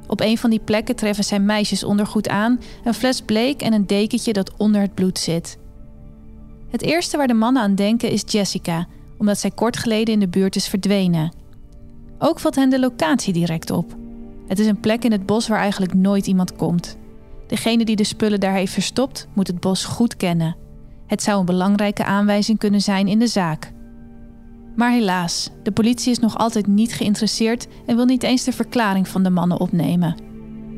Op 0.08 0.22
een 0.22 0.38
van 0.38 0.50
die 0.50 0.60
plekken 0.60 0.96
treffen 0.96 1.24
zij 1.24 1.40
meisjesondergoed 1.40 2.30
aan, 2.30 2.60
een 2.84 2.94
fles 2.94 3.22
bleek 3.22 3.62
en 3.62 3.74
een 3.74 3.88
dekentje 3.88 4.34
dat 4.34 4.52
onder 4.58 4.82
het 4.82 4.94
bloed 4.94 5.20
zit. 5.20 5.58
Het 6.70 6.82
eerste 6.82 7.18
waar 7.18 7.28
de 7.28 7.34
mannen 7.34 7.62
aan 7.62 7.76
denken 7.76 8.10
is 8.10 8.24
Jessica, 8.26 8.88
omdat 9.18 9.40
zij 9.40 9.52
kort 9.52 9.78
geleden 9.78 10.14
in 10.14 10.20
de 10.20 10.28
buurt 10.28 10.56
is 10.56 10.68
verdwenen. 10.68 11.34
Ook 12.20 12.40
valt 12.40 12.56
hen 12.56 12.70
de 12.70 12.80
locatie 12.80 13.34
direct 13.34 13.72
op. 13.72 13.96
Het 14.48 14.60
is 14.60 14.68
een 14.68 14.80
plek 14.80 15.04
in 15.04 15.12
het 15.12 15.26
bos 15.26 15.48
waar 15.48 15.60
eigenlijk 15.60 15.94
nooit 15.94 16.28
iemand 16.28 16.56
komt. 16.56 16.98
Degene 17.48 17.86
die 17.86 17.96
de 17.96 18.04
spullen 18.04 18.40
daar 18.40 18.54
heeft 18.54 18.74
verstopt, 18.74 19.28
moet 19.34 19.48
het 19.48 19.60
bos 19.60 19.86
goed 19.86 20.18
kennen. 20.18 20.56
Het 21.08 21.24
zou 21.24 21.40
een 21.40 21.46
belangrijke 21.46 22.04
aanwijzing 22.04 22.58
kunnen 22.58 22.82
zijn 22.82 23.08
in 23.08 23.20
de 23.20 23.28
zaak. 23.28 23.72
Maar 24.76 24.92
helaas, 24.92 25.50
de 25.64 25.72
politie 25.72 26.12
is 26.12 26.20
nog 26.20 26.38
altijd 26.38 26.68
niet 26.68 26.94
geïnteresseerd 26.94 27.68
en 27.86 27.96
wil 27.96 28.06
niet 28.06 28.24
eens 28.24 28.44
de 28.44 28.52
verklaring 28.52 29.08
van 29.08 29.24
de 29.24 29.30
mannen 29.30 29.60
opnemen. 29.60 30.16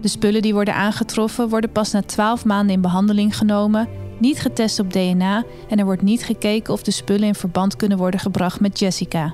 De 0.01 0.08
spullen 0.08 0.42
die 0.42 0.54
worden 0.54 0.75
aangetroffen 0.75 1.50
worden 1.50 1.72
pas 1.72 1.92
na 1.92 2.01
12 2.01 2.46
maanden 2.46 2.75
in 2.75 2.82
behandeling 2.82 3.38
genomen, 3.38 3.88
niet 4.20 4.39
getest 4.39 4.80
op 4.80 4.94
DNA 4.94 5.44
en 5.70 5.80
er 5.80 5.86
wordt 5.86 6.01
niet 6.01 6.24
gekeken 6.24 6.74
of 6.74 6.84
de 6.84 6.92
spullen 6.92 7.27
in 7.27 7.36
verband 7.36 7.75
kunnen 7.75 7.98
worden 7.98 8.20
gebracht 8.20 8.60
met 8.60 8.80
Jessica. 8.80 9.32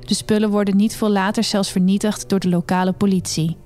De 0.00 0.14
spullen 0.14 0.50
worden 0.50 0.76
niet 0.76 0.96
veel 0.96 1.10
later 1.10 1.44
zelfs 1.44 1.70
vernietigd 1.70 2.28
door 2.28 2.40
de 2.40 2.48
lokale 2.48 2.92
politie. 2.92 3.56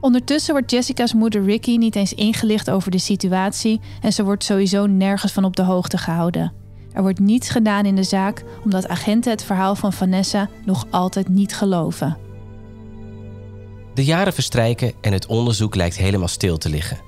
Ondertussen 0.00 0.52
wordt 0.52 0.70
Jessica's 0.70 1.14
moeder 1.14 1.44
Ricky 1.44 1.76
niet 1.76 1.96
eens 1.96 2.14
ingelicht 2.14 2.70
over 2.70 2.90
de 2.90 2.98
situatie 2.98 3.80
en 4.00 4.12
ze 4.12 4.24
wordt 4.24 4.44
sowieso 4.44 4.86
nergens 4.86 5.32
van 5.32 5.44
op 5.44 5.56
de 5.56 5.62
hoogte 5.62 5.98
gehouden. 5.98 6.59
Er 6.92 7.02
wordt 7.02 7.18
niets 7.18 7.48
gedaan 7.48 7.84
in 7.84 7.96
de 7.96 8.02
zaak 8.02 8.44
omdat 8.64 8.88
agenten 8.88 9.30
het 9.30 9.44
verhaal 9.44 9.74
van 9.74 9.92
Vanessa 9.92 10.48
nog 10.64 10.86
altijd 10.90 11.28
niet 11.28 11.54
geloven. 11.54 12.16
De 13.94 14.04
jaren 14.04 14.32
verstrijken 14.32 14.92
en 15.00 15.12
het 15.12 15.26
onderzoek 15.26 15.74
lijkt 15.74 15.96
helemaal 15.96 16.28
stil 16.28 16.58
te 16.58 16.68
liggen. 16.68 16.98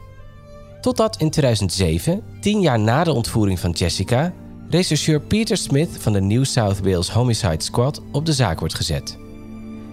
Totdat 0.81 1.17
in 1.17 1.31
2007, 1.31 2.23
tien 2.41 2.61
jaar 2.61 2.79
na 2.79 3.05
de 3.05 3.13
ontvoering 3.13 3.61
van 3.61 3.71
Jessica, 3.71 4.33
rechercheur 4.71 5.21
Peter 5.21 5.57
Smith 5.57 5.89
van 5.99 6.13
de 6.13 6.21
New 6.21 6.45
South 6.45 6.81
Wales 6.81 7.11
Homicide 7.11 7.63
Squad 7.63 8.03
op 8.13 8.27
de 8.27 8.33
zaak 8.33 8.59
wordt 8.59 8.75
gezet. 8.75 9.19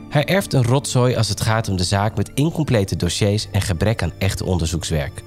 Hij 0.09 0.25
erft 0.25 0.53
een 0.53 0.63
rotzooi 0.63 1.15
als 1.15 1.29
het 1.29 1.41
gaat 1.41 1.69
om 1.69 1.77
de 1.77 1.83
zaak 1.83 2.15
met 2.15 2.31
incomplete 2.33 2.95
dossiers 2.95 3.47
en 3.51 3.61
gebrek 3.61 4.03
aan 4.03 4.11
echte 4.17 4.45
onderzoekswerk. 4.45 5.23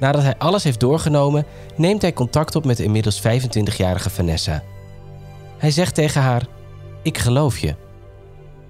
Nadat 0.00 0.22
hij 0.22 0.38
alles 0.38 0.64
heeft 0.64 0.80
doorgenomen, 0.80 1.44
neemt 1.76 2.02
hij 2.02 2.12
contact 2.12 2.56
op 2.56 2.64
met 2.64 2.76
de 2.76 2.84
inmiddels 2.84 3.22
25-jarige 3.22 4.10
Vanessa. 4.10 4.62
Hij 5.58 5.70
zegt 5.70 5.94
tegen 5.94 6.22
haar: 6.22 6.46
Ik 7.02 7.18
geloof 7.18 7.58
je. 7.58 7.74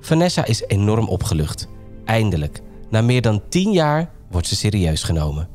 Vanessa 0.01 0.45
is 0.45 0.63
enorm 0.67 1.09
opgelucht. 1.09 1.69
Eindelijk, 2.05 2.61
na 2.91 3.03
meer 3.03 3.23
dan 3.23 3.43
10 3.49 3.73
jaar, 3.73 4.11
wordt 4.31 4.47
ze 4.47 4.57
serieus 4.57 5.03
genomen. 5.03 5.49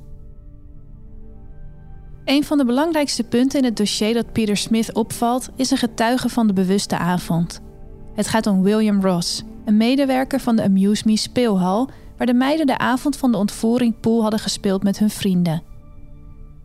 Een 2.25 2.43
van 2.43 2.57
de 2.57 2.65
belangrijkste 2.65 3.23
punten 3.23 3.59
in 3.59 3.65
het 3.65 3.77
dossier 3.77 4.13
dat 4.13 4.31
Peter 4.31 4.57
Smith 4.57 4.93
opvalt, 4.93 5.49
is 5.55 5.71
een 5.71 5.77
getuige 5.77 6.29
van 6.29 6.47
de 6.47 6.53
bewuste 6.53 6.97
avond. 6.97 7.61
Het 8.15 8.27
gaat 8.27 8.47
om 8.47 8.63
William 8.63 9.01
Ross, 9.01 9.43
een 9.65 9.77
medewerker 9.77 10.39
van 10.39 10.55
de 10.55 10.63
Amuse 10.63 11.03
Me 11.05 11.17
speelhal, 11.17 11.89
waar 12.19 12.27
de 12.27 12.33
meiden 12.33 12.67
de 12.67 12.77
avond 12.77 13.17
van 13.17 13.31
de 13.31 13.37
ontvoering 13.37 13.99
pool 13.99 14.21
hadden 14.21 14.39
gespeeld 14.39 14.83
met 14.83 14.99
hun 14.99 15.09
vrienden. 15.09 15.63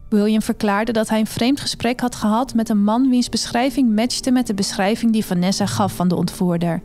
William 0.08 0.42
verklaarde 0.42 0.92
dat 0.92 1.08
hij 1.08 1.20
een 1.20 1.26
vreemd 1.26 1.60
gesprek 1.60 2.00
had 2.00 2.14
gehad 2.14 2.54
met 2.54 2.68
een 2.68 2.84
man 2.84 3.10
wiens 3.10 3.28
beschrijving 3.28 3.94
matchte 3.94 4.30
met 4.30 4.46
de 4.46 4.54
beschrijving 4.54 5.12
die 5.12 5.24
Vanessa 5.24 5.66
gaf 5.66 5.94
van 5.94 6.08
de 6.08 6.16
ontvoerder. 6.16 6.82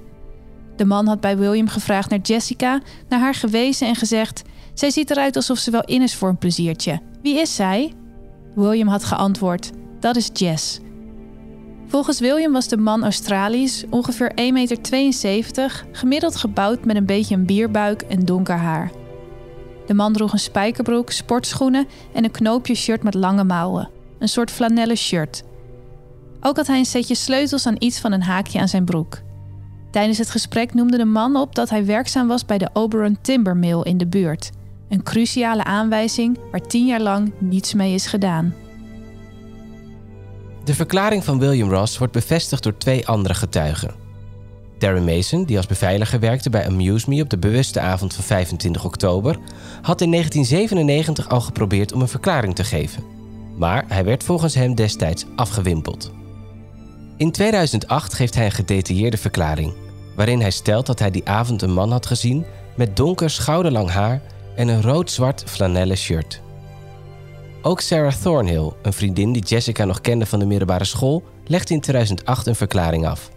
De 0.75 0.85
man 0.85 1.07
had 1.07 1.19
bij 1.19 1.37
William 1.37 1.67
gevraagd 1.67 2.09
naar 2.09 2.19
Jessica, 2.19 2.81
naar 3.09 3.19
haar 3.19 3.33
gewezen 3.33 3.87
en 3.87 3.95
gezegd: 3.95 4.41
Zij 4.73 4.89
ziet 4.91 5.09
eruit 5.09 5.35
alsof 5.35 5.57
ze 5.57 5.71
wel 5.71 5.83
in 5.83 6.01
is 6.01 6.15
voor 6.15 6.29
een 6.29 6.37
pleziertje. 6.37 6.99
Wie 7.21 7.39
is 7.39 7.55
zij? 7.55 7.93
William 8.55 8.87
had 8.87 9.03
geantwoord: 9.03 9.71
Dat 9.99 10.15
is 10.15 10.29
Jess. 10.33 10.79
Volgens 11.89 12.19
William 12.19 12.51
was 12.51 12.67
de 12.67 12.77
man 12.77 13.03
Australisch, 13.03 13.83
ongeveer 13.89 14.31
1,72 14.31 14.51
meter, 14.51 15.85
gemiddeld 15.91 16.35
gebouwd 16.35 16.85
met 16.85 16.95
een 16.95 17.05
beetje 17.05 17.35
een 17.35 17.45
bierbuik 17.45 18.01
en 18.01 18.25
donker 18.25 18.55
haar. 18.55 18.91
De 19.85 19.93
man 19.93 20.13
droeg 20.13 20.33
een 20.33 20.39
spijkerbroek, 20.39 21.11
sportschoenen 21.11 21.87
en 22.13 22.23
een 22.23 22.31
knoopje 22.31 22.75
shirt 22.75 23.03
met 23.03 23.13
lange 23.13 23.43
mouwen, 23.43 23.89
een 24.19 24.29
soort 24.29 24.51
flanellen 24.51 24.97
shirt. 24.97 25.43
Ook 26.41 26.55
had 26.55 26.67
hij 26.67 26.77
een 26.77 26.85
setje 26.85 27.15
sleutels 27.15 27.65
aan 27.65 27.75
iets 27.79 27.99
van 27.99 28.11
een 28.11 28.23
haakje 28.23 28.59
aan 28.59 28.67
zijn 28.67 28.85
broek. 28.85 29.21
Tijdens 29.91 30.17
het 30.17 30.29
gesprek 30.29 30.73
noemde 30.73 30.97
de 30.97 31.05
man 31.05 31.35
op 31.35 31.55
dat 31.55 31.69
hij 31.69 31.85
werkzaam 31.85 32.27
was 32.27 32.45
bij 32.45 32.57
de 32.57 32.69
Oberon 32.73 33.17
Timber 33.21 33.57
Mill 33.57 33.81
in 33.81 33.97
de 33.97 34.07
buurt, 34.07 34.49
een 34.89 35.03
cruciale 35.03 35.63
aanwijzing 35.63 36.37
waar 36.51 36.67
tien 36.67 36.85
jaar 36.85 37.01
lang 37.01 37.31
niets 37.39 37.73
mee 37.73 37.93
is 37.93 38.05
gedaan. 38.05 38.53
De 40.69 40.75
verklaring 40.75 41.23
van 41.23 41.39
William 41.39 41.69
Ross 41.69 41.97
wordt 41.97 42.13
bevestigd 42.13 42.63
door 42.63 42.77
twee 42.77 43.07
andere 43.07 43.33
getuigen. 43.33 43.95
Darren 44.77 45.03
Mason, 45.03 45.43
die 45.43 45.57
als 45.57 45.65
beveiliger 45.65 46.19
werkte 46.19 46.49
bij 46.49 46.65
Amuse 46.65 47.09
Me 47.09 47.21
op 47.21 47.29
de 47.29 47.37
bewuste 47.37 47.79
avond 47.79 48.13
van 48.13 48.23
25 48.23 48.85
oktober, 48.85 49.37
had 49.81 50.01
in 50.01 50.11
1997 50.11 51.29
al 51.29 51.41
geprobeerd 51.41 51.91
om 51.91 52.01
een 52.01 52.07
verklaring 52.07 52.55
te 52.55 52.63
geven. 52.63 53.03
Maar 53.57 53.85
hij 53.87 54.03
werd 54.03 54.23
volgens 54.23 54.55
hem 54.55 54.75
destijds 54.75 55.25
afgewimpeld. 55.35 56.11
In 57.17 57.31
2008 57.31 58.13
geeft 58.13 58.35
hij 58.35 58.45
een 58.45 58.51
gedetailleerde 58.51 59.17
verklaring, 59.17 59.73
waarin 60.15 60.41
hij 60.41 60.51
stelt 60.51 60.85
dat 60.85 60.99
hij 60.99 61.11
die 61.11 61.27
avond 61.27 61.61
een 61.61 61.73
man 61.73 61.91
had 61.91 62.05
gezien 62.05 62.45
met 62.75 62.95
donker 62.95 63.29
schouderlang 63.29 63.89
haar 63.89 64.21
en 64.55 64.67
een 64.67 64.81
rood-zwart 64.81 65.43
flanellen 65.45 65.97
shirt. 65.97 66.41
Ook 67.61 67.81
Sarah 67.81 68.13
Thornhill, 68.13 68.71
een 68.81 68.93
vriendin 68.93 69.31
die 69.31 69.43
Jessica 69.43 69.85
nog 69.85 70.01
kende 70.01 70.25
van 70.25 70.39
de 70.39 70.45
middelbare 70.45 70.85
school, 70.85 71.23
legde 71.45 71.73
in 71.73 71.81
2008 71.81 72.47
een 72.47 72.55
verklaring 72.55 73.07
af. 73.07 73.29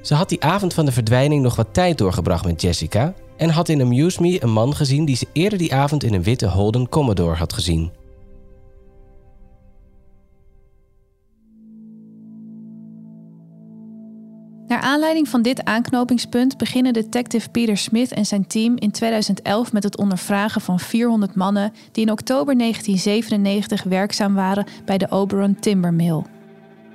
Ze 0.00 0.14
had 0.14 0.28
die 0.28 0.42
avond 0.42 0.74
van 0.74 0.84
de 0.84 0.92
verdwijning 0.92 1.42
nog 1.42 1.56
wat 1.56 1.68
tijd 1.72 1.98
doorgebracht 1.98 2.44
met 2.44 2.62
Jessica 2.62 3.14
en 3.36 3.50
had 3.50 3.68
in 3.68 3.80
Amuse 3.80 4.22
Me 4.22 4.42
een 4.42 4.50
man 4.50 4.74
gezien 4.74 5.04
die 5.04 5.16
ze 5.16 5.26
eerder 5.32 5.58
die 5.58 5.74
avond 5.74 6.04
in 6.04 6.14
een 6.14 6.22
witte 6.22 6.48
Holden 6.48 6.88
Commodore 6.88 7.36
had 7.36 7.52
gezien. 7.52 7.90
Aanleiding 14.88 15.28
van 15.28 15.42
dit 15.42 15.64
aanknopingspunt 15.64 16.56
beginnen 16.56 16.92
detective 16.92 17.48
Peter 17.48 17.76
Smith 17.76 18.12
en 18.12 18.26
zijn 18.26 18.46
team 18.46 18.76
in 18.76 18.90
2011 18.90 19.72
met 19.72 19.82
het 19.82 19.96
ondervragen 19.96 20.60
van 20.60 20.80
400 20.80 21.34
mannen 21.34 21.72
die 21.92 22.04
in 22.04 22.12
oktober 22.12 22.58
1997 22.58 23.82
werkzaam 23.82 24.34
waren 24.34 24.66
bij 24.84 24.98
de 24.98 25.10
Oberon 25.10 25.56
Timber 25.60 25.94
Mill. 25.94 26.22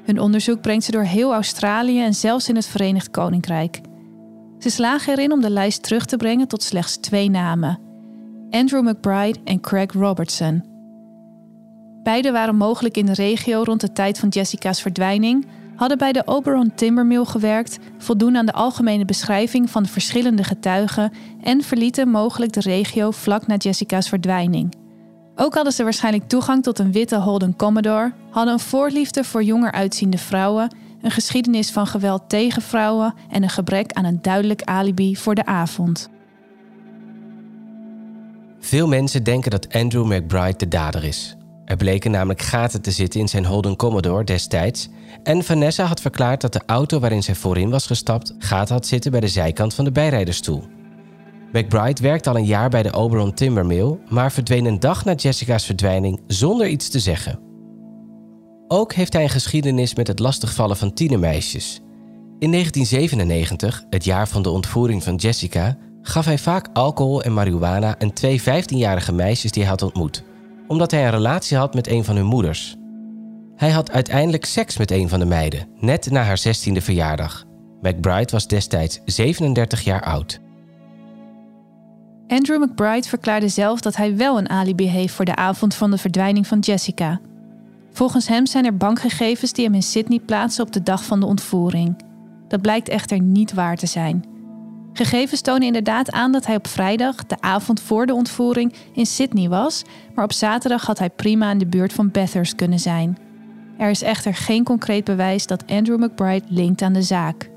Hun 0.04 0.20
onderzoek 0.20 0.62
brengt 0.62 0.84
ze 0.84 0.92
door 0.92 1.04
heel 1.04 1.34
Australië 1.34 2.02
en 2.04 2.14
zelfs 2.14 2.50
in 2.50 2.56
het 2.56 2.66
Verenigd 2.66 3.12
Koninkrijk. 3.12 3.82
Ze 4.60 4.70
slagen 4.70 5.14
erin 5.14 5.32
om 5.32 5.42
de 5.42 5.50
lijst 5.50 5.84
terug 5.84 6.06
te 6.06 6.18
brengen 6.18 6.48
tot 6.48 6.64
slechts 6.64 6.96
twee 6.96 7.30
namen: 7.30 7.80
Andrew 8.50 8.88
McBride 8.88 9.40
en 9.44 9.60
Craig 9.60 9.92
Robertson. 9.92 10.64
Beide 12.04 12.32
waren 12.32 12.56
mogelijk 12.56 12.98
in 12.98 13.06
de 13.06 13.14
regio 13.14 13.64
rond 13.64 13.82
de 13.82 13.92
tijd 13.92 14.20
van 14.20 14.30
Jessica's 14.30 14.82
verdwijning, 14.82 15.46
hadden 15.84 15.98
bij 15.98 16.12
de 16.12 16.28
Oberon 16.28 16.76
Timbermill 16.76 17.26
gewerkt, 17.26 17.80
voldoen 17.98 18.38
aan 18.38 18.46
de 18.46 18.54
algemene 18.54 19.06
beschrijving 19.06 19.70
van 19.70 19.86
verschillende 19.86 20.44
getuigen 20.44 21.12
en 21.42 21.62
verlieten 21.62 22.10
mogelijk 22.10 22.54
de 22.54 22.60
regio 22.60 23.12
vlak 23.12 23.48
na 23.48 23.56
Jessica's 23.56 24.10
verdwijning. 24.10 24.76
Ook 25.36 25.54
hadden 25.54 25.74
ze 25.74 25.84
waarschijnlijk 25.84 26.28
toegang 26.30 26.64
tot 26.64 26.80
een 26.80 26.92
witte 26.92 27.16
Holden 27.16 27.56
Commodore, 27.56 28.14
hadden 28.30 28.54
een 28.54 28.60
voorliefde 28.60 29.24
voor 29.24 29.44
jonger 29.44 29.72
uitziende 29.72 30.18
vrouwen, 30.18 30.76
een 31.02 31.12
geschiedenis 31.12 31.72
van 31.72 31.88
geweld 31.88 32.30
tegen 32.30 32.62
vrouwen 32.62 33.14
en 33.30 33.44
een 33.44 33.50
gebrek 33.50 33.92
aan 33.92 34.06
een 34.06 34.22
duidelijk 34.22 34.62
alibi 34.62 35.16
voor 35.16 35.36
de 35.36 35.46
avond. 35.46 36.10
Veel 38.60 38.88
mensen 38.88 39.24
denken 39.24 39.52
dat 39.52 39.74
Andrew 39.74 40.06
McBride 40.06 40.58
de 40.58 40.68
dader 40.68 41.04
is. 41.04 41.36
Er 41.66 41.78
bleken 41.78 42.12
namelijk 42.12 42.42
gaten 42.42 42.82
te 42.82 42.92
zitten 42.92 43.20
in 43.20 43.28
zijn 43.28 43.46
Holden 43.46 43.76
Commodore 43.76 44.24
destijds. 44.24 44.90
En 45.24 45.44
Vanessa 45.44 45.86
had 45.86 46.02
verklaard 46.02 46.42
dat 46.42 46.54
de 46.54 46.62
auto 46.66 47.00
waarin 47.00 47.24
zij 47.24 47.36
voorin 47.36 47.70
was 47.70 47.86
gestapt 47.86 48.36
gaten 48.40 48.74
had 48.74 48.88
zitten 48.88 49.12
bij 49.12 49.20
de 49.20 49.28
zijkant 49.28 49.74
van 49.74 49.86
de 49.86 49.92
bijrijderstoel. 49.92 50.64
McBride 51.52 52.02
werkte 52.02 52.30
al 52.30 52.38
een 52.38 52.46
jaar 52.46 52.70
bij 52.70 52.84
de 52.84 52.94
Oberon 52.94 53.34
Timbermill, 53.34 53.98
maar 54.10 54.32
verdween 54.32 54.66
een 54.66 54.80
dag 54.80 55.06
na 55.06 55.14
Jessica's 55.14 55.66
verdwijning 55.66 56.22
zonder 56.28 56.68
iets 56.68 56.90
te 56.90 57.00
zeggen. 57.00 57.40
Ook 58.68 58.94
heeft 58.94 59.14
hij 59.14 59.24
een 59.24 59.30
geschiedenis 59.30 59.96
met 59.96 60.08
het 60.08 60.20
lastigvallen 60.20 60.78
van 60.78 60.94
tienermeisjes. 60.94 61.82
In 62.40 62.52
1997, 62.52 63.86
het 63.90 64.04
jaar 64.04 64.28
van 64.28 64.42
de 64.42 64.50
ontvoering 64.50 65.04
van 65.04 65.16
Jessica, 65.16 65.78
gaf 66.02 66.26
hij 66.26 66.38
vaak 66.38 66.68
alcohol 66.74 67.24
en 67.24 67.34
marihuana 67.34 68.00
aan 68.00 68.14
twee 68.14 68.42
15-jarige 68.42 69.12
meisjes 69.12 69.52
die 69.52 69.62
hij 69.62 69.72
had 69.72 69.82
ontmoet, 69.82 70.24
omdat 70.68 70.92
hij 70.92 71.06
een 71.06 71.12
relatie 71.12 71.58
had 71.58 71.74
met 71.74 71.88
een 71.88 72.04
van 72.04 72.16
hun 72.16 72.26
moeders. 72.26 72.76
Hij 73.56 73.72
had 73.72 73.92
uiteindelijk 73.92 74.46
seks 74.46 74.78
met 74.78 74.92
een 74.92 75.10
van 75.10 75.20
de 75.20 75.26
meiden, 75.26 75.68
net 75.80 76.12
na 76.12 76.22
haar 76.22 76.40
16e 76.40 76.82
verjaardag. 76.82 77.46
McBride 77.82 78.32
was 78.32 78.48
destijds 78.48 79.00
37 79.06 79.84
jaar 79.84 80.02
oud. 80.02 80.40
Andrew 82.28 82.64
McBride 82.64 83.08
verklaarde 83.08 83.48
zelf 83.48 83.82
dat 83.82 83.96
hij 83.96 84.18
wel 84.18 84.38
een 84.38 84.50
alibi 84.50 84.88
heeft 84.88 85.14
voor 85.14 85.26
de 85.26 85.36
avond 85.36 85.76
van 85.76 85.92
de 85.92 85.98
verdwijning 85.98 86.48
van 86.48 86.60
Jessica. 86.60 87.20
Volgens 87.92 88.28
hem 88.28 88.46
zijn 88.46 88.66
er 88.66 88.78
bankgegevens 88.78 89.54
die 89.54 89.66
hem 89.66 89.74
in 89.74 89.84
Sydney 89.84 90.20
plaatsen 90.20 90.66
op 90.66 90.72
de 90.72 90.84
dag 90.84 91.06
van 91.06 91.20
de 91.20 91.26
ontvoering. 91.26 92.02
Dat 92.48 92.62
blijkt 92.62 92.90
echter 92.90 93.22
niet 93.22 93.54
waar 93.54 93.78
te 93.78 93.88
zijn. 93.88 94.33
Gegevens 94.94 95.42
tonen 95.42 95.68
inderdaad 95.68 96.12
aan 96.12 96.32
dat 96.32 96.46
hij 96.46 96.56
op 96.56 96.68
vrijdag, 96.68 97.16
de 97.16 97.36
avond 97.40 97.82
voor 97.82 98.06
de 98.06 98.14
ontvoering, 98.14 98.74
in 98.94 99.06
Sydney 99.06 99.50
was, 99.50 99.84
maar 100.16 100.24
op 100.24 100.34
zaterdag 100.34 100.86
had 100.86 101.00
hij 101.00 101.10
prima 101.10 101.52
in 101.52 101.58
de 101.58 101.68
buurt 101.68 101.94
van 101.94 102.12
Bathurst 102.12 102.56
kunnen 102.56 102.80
zijn. 102.80 103.18
Er 103.78 103.90
is 103.90 104.02
echter 104.02 104.36
geen 104.36 104.64
concreet 104.64 105.04
bewijs 105.04 105.48
dat 105.48 105.68
Andrew 105.68 106.04
McBride 106.04 106.46
linkt 106.48 106.82
aan 106.82 106.94
de 106.94 107.02
zaak. 107.02 107.50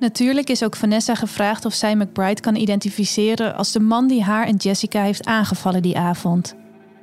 Natuurlijk 0.00 0.50
is 0.50 0.64
ook 0.64 0.76
Vanessa 0.76 1.14
gevraagd 1.14 1.64
of 1.64 1.74
zij 1.74 1.96
McBride 1.96 2.40
kan 2.40 2.54
identificeren 2.54 3.56
als 3.56 3.72
de 3.72 3.80
man 3.80 4.06
die 4.06 4.22
haar 4.22 4.46
en 4.46 4.56
Jessica 4.56 5.02
heeft 5.02 5.26
aangevallen 5.26 5.82
die 5.82 5.98
avond. 5.98 6.54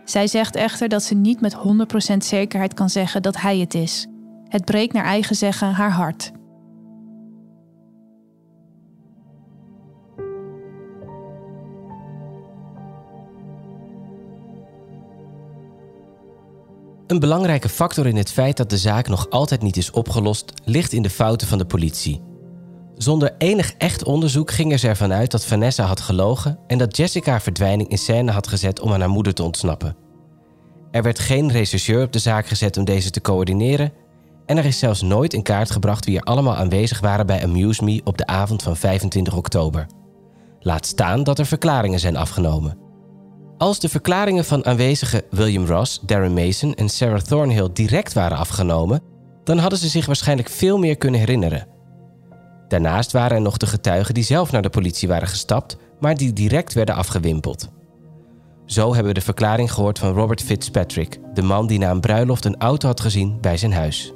Zij 0.04 0.28
zegt 0.28 0.56
echter 0.56 0.90
dat 0.90 1.04
ze 1.04 1.16
niet 1.16 1.42
met 1.42 1.56
100% 2.14 2.18
zekerheid 2.18 2.74
kan 2.74 2.90
zeggen 2.90 3.22
dat 3.22 3.42
hij 3.42 3.58
het 3.58 3.74
is. 3.74 4.08
Het 4.48 4.66
breekt 4.66 4.94
naar 4.94 5.06
eigen 5.06 5.36
zeggen 5.36 5.72
haar 5.72 5.92
hart. 5.92 6.32
Een 17.08 17.20
belangrijke 17.20 17.70
factor 17.70 18.08
in 18.08 18.16
het 18.16 18.32
feit 18.32 18.58
dat 18.58 18.70
de 18.70 18.78
zaak 18.78 19.08
nog 19.08 19.30
altijd 19.30 19.62
niet 19.62 19.78
is 19.78 19.92
opgelost, 19.92 20.54
ligt 20.64 20.94
in 20.94 21.02
de 21.02 21.10
fouten 21.10 21.48
van 21.48 21.58
de 21.58 21.66
politie. 21.66 22.22
Zonder 22.96 23.36
enig 23.38 23.74
echt 23.78 24.04
onderzoek 24.04 24.52
gingen 24.52 24.80
ze 24.80 24.88
ervan 24.88 25.14
uit 25.14 25.32
dat 25.32 25.46
Vanessa 25.46 25.84
had 25.84 26.00
gelogen 26.00 26.60
en 26.68 26.78
dat 26.78 26.98
Jessica 26.98 27.32
haar 27.32 27.42
verdwijning 27.42 27.90
in 27.90 27.98
scène 27.98 28.32
had 28.32 28.48
gezet 28.48 28.80
om 28.80 28.94
aan 28.94 29.00
haar 29.00 29.10
moeder 29.10 29.34
te 29.34 29.44
ontsnappen. 29.44 29.96
Er 30.92 31.04
werd 31.04 31.20
geen 31.20 31.52
rechercheur 31.52 32.04
op 32.04 32.12
de 32.12 32.20
zaak 32.20 32.48
gezet 32.48 32.78
om 32.78 32.86
deze 32.86 33.10
te 33.10 33.22
coördineren 33.22 33.94
en 34.46 34.58
er 34.58 34.66
is 34.66 34.80
zelfs 34.80 35.02
nooit 35.02 35.34
in 35.34 35.44
kaart 35.44 35.72
gebracht 35.72 36.06
wie 36.06 36.18
er 36.18 36.24
allemaal 36.24 36.56
aanwezig 36.56 37.00
waren 37.00 37.26
bij 37.26 37.44
Amuse 37.44 37.84
Me 37.84 38.02
op 38.04 38.18
de 38.18 38.26
avond 38.26 38.64
van 38.64 38.78
25 38.78 39.36
oktober. 39.36 39.88
Laat 40.60 40.86
staan 40.86 41.24
dat 41.24 41.40
er 41.40 41.46
verklaringen 41.46 42.00
zijn 42.00 42.16
afgenomen. 42.16 42.87
Als 43.58 43.80
de 43.80 43.90
verklaringen 43.90 44.46
van 44.46 44.66
aanwezigen 44.66 45.22
William 45.30 45.66
Ross, 45.66 46.00
Darren 46.02 46.34
Mason 46.34 46.74
en 46.74 46.90
Sarah 46.90 47.22
Thornhill 47.22 47.70
direct 47.74 48.14
waren 48.14 48.38
afgenomen, 48.38 49.02
dan 49.44 49.58
hadden 49.58 49.80
ze 49.80 49.88
zich 49.88 50.06
waarschijnlijk 50.06 50.50
veel 50.50 50.78
meer 50.78 50.98
kunnen 50.98 51.20
herinneren. 51.20 51.68
Daarnaast 52.68 53.12
waren 53.12 53.38
er 53.38 53.42
nog 53.42 53.58
de 53.58 53.66
getuigen 53.66 54.14
die 54.14 54.24
zelf 54.24 54.52
naar 54.52 54.62
de 54.62 54.70
politie 54.70 55.08
waren 55.08 55.28
gestapt, 55.28 55.78
maar 56.00 56.16
die 56.16 56.34
direct 56.34 56.74
werden 56.74 56.96
afgewimpeld. 56.96 57.70
Zo 58.66 58.88
hebben 58.88 59.14
we 59.14 59.20
de 59.20 59.26
verklaring 59.26 59.72
gehoord 59.72 60.00
van 60.00 60.14
Robert 60.14 60.42
Fitzpatrick, 60.42 61.20
de 61.34 61.42
man 61.42 61.68
die 61.68 61.80
na 61.80 61.92
een 61.92 62.00
bruiloft 62.00 62.46
een 62.46 62.58
auto 62.58 62.88
had 62.88 63.00
gezien 63.00 63.38
bij 63.42 63.58
zijn 63.58 63.74
huis. 63.74 64.14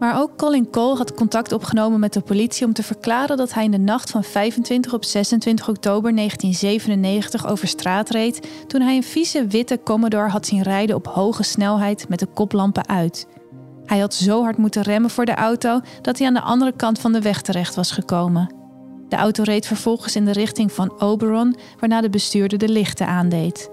Maar 0.00 0.20
ook 0.20 0.36
Colin 0.36 0.70
Cole 0.70 0.96
had 0.96 1.14
contact 1.14 1.52
opgenomen 1.52 2.00
met 2.00 2.12
de 2.12 2.20
politie 2.20 2.66
om 2.66 2.72
te 2.72 2.82
verklaren 2.82 3.36
dat 3.36 3.54
hij 3.54 3.64
in 3.64 3.70
de 3.70 3.78
nacht 3.78 4.10
van 4.10 4.24
25 4.24 4.92
op 4.92 5.04
26 5.04 5.68
oktober 5.68 6.14
1997 6.16 7.46
over 7.46 7.68
straat 7.68 8.10
reed 8.10 8.48
toen 8.66 8.80
hij 8.80 8.96
een 8.96 9.02
vieze 9.02 9.46
witte 9.46 9.80
Commodore 9.84 10.28
had 10.28 10.46
zien 10.46 10.62
rijden 10.62 10.96
op 10.96 11.06
hoge 11.06 11.42
snelheid 11.42 12.08
met 12.08 12.18
de 12.18 12.26
koplampen 12.26 12.88
uit. 12.88 13.26
Hij 13.84 13.98
had 13.98 14.14
zo 14.14 14.42
hard 14.42 14.56
moeten 14.56 14.82
remmen 14.82 15.10
voor 15.10 15.24
de 15.24 15.34
auto 15.34 15.80
dat 16.02 16.18
hij 16.18 16.26
aan 16.26 16.34
de 16.34 16.40
andere 16.40 16.72
kant 16.76 16.98
van 16.98 17.12
de 17.12 17.20
weg 17.20 17.42
terecht 17.42 17.74
was 17.74 17.90
gekomen. 17.92 18.54
De 19.08 19.16
auto 19.16 19.42
reed 19.42 19.66
vervolgens 19.66 20.16
in 20.16 20.24
de 20.24 20.32
richting 20.32 20.72
van 20.72 21.00
Oberon, 21.00 21.56
waarna 21.78 22.00
de 22.00 22.10
bestuurder 22.10 22.58
de 22.58 22.68
lichten 22.68 23.06
aandeed. 23.06 23.70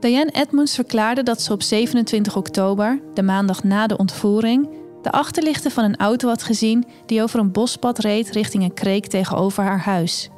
Diane 0.00 0.30
Edmonds 0.30 0.74
verklaarde 0.74 1.22
dat 1.22 1.42
ze 1.42 1.52
op 1.52 1.62
27 1.62 2.36
oktober, 2.36 3.00
de 3.14 3.22
maandag 3.22 3.64
na 3.64 3.86
de 3.86 3.96
ontvoering, 3.96 4.68
de 5.02 5.10
achterlichten 5.10 5.70
van 5.70 5.84
een 5.84 5.96
auto 5.96 6.28
had 6.28 6.42
gezien 6.42 6.84
die 7.06 7.22
over 7.22 7.40
een 7.40 7.52
bospad 7.52 7.98
reed 7.98 8.30
richting 8.30 8.62
een 8.62 8.74
kreek 8.74 9.06
tegenover 9.06 9.64
haar 9.64 9.80
huis. 9.80 10.28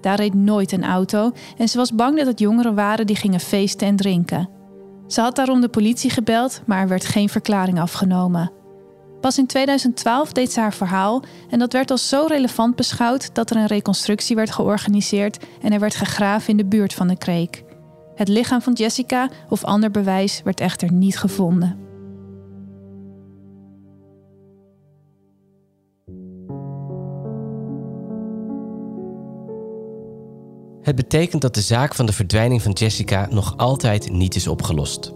Daar 0.00 0.16
reed 0.16 0.34
nooit 0.34 0.72
een 0.72 0.84
auto 0.84 1.32
en 1.56 1.68
ze 1.68 1.76
was 1.76 1.94
bang 1.94 2.16
dat 2.16 2.26
het 2.26 2.38
jongeren 2.38 2.74
waren 2.74 3.06
die 3.06 3.16
gingen 3.16 3.40
feesten 3.40 3.86
en 3.86 3.96
drinken. 3.96 4.48
Ze 5.06 5.20
had 5.20 5.36
daarom 5.36 5.60
de 5.60 5.68
politie 5.68 6.10
gebeld, 6.10 6.60
maar 6.66 6.80
er 6.80 6.88
werd 6.88 7.04
geen 7.04 7.28
verklaring 7.28 7.80
afgenomen. 7.80 8.52
Pas 9.20 9.38
in 9.38 9.46
2012 9.46 10.32
deed 10.32 10.52
ze 10.52 10.60
haar 10.60 10.74
verhaal 10.74 11.22
en 11.50 11.58
dat 11.58 11.72
werd 11.72 11.90
als 11.90 12.08
zo 12.08 12.24
relevant 12.28 12.76
beschouwd 12.76 13.34
dat 13.34 13.50
er 13.50 13.56
een 13.56 13.66
reconstructie 13.66 14.36
werd 14.36 14.50
georganiseerd 14.50 15.44
en 15.62 15.72
er 15.72 15.80
werd 15.80 15.94
gegraven 15.94 16.50
in 16.50 16.56
de 16.56 16.66
buurt 16.66 16.94
van 16.94 17.08
de 17.08 17.18
kreek. 17.18 17.66
Het 18.18 18.28
lichaam 18.28 18.62
van 18.62 18.72
Jessica 18.72 19.30
of 19.48 19.64
ander 19.64 19.90
bewijs 19.90 20.40
werd 20.44 20.60
echter 20.60 20.92
niet 20.92 21.18
gevonden. 21.18 21.78
Het 30.82 30.96
betekent 30.96 31.42
dat 31.42 31.54
de 31.54 31.60
zaak 31.60 31.94
van 31.94 32.06
de 32.06 32.12
verdwijning 32.12 32.62
van 32.62 32.72
Jessica 32.72 33.28
nog 33.30 33.56
altijd 33.56 34.10
niet 34.10 34.34
is 34.34 34.48
opgelost. 34.48 35.12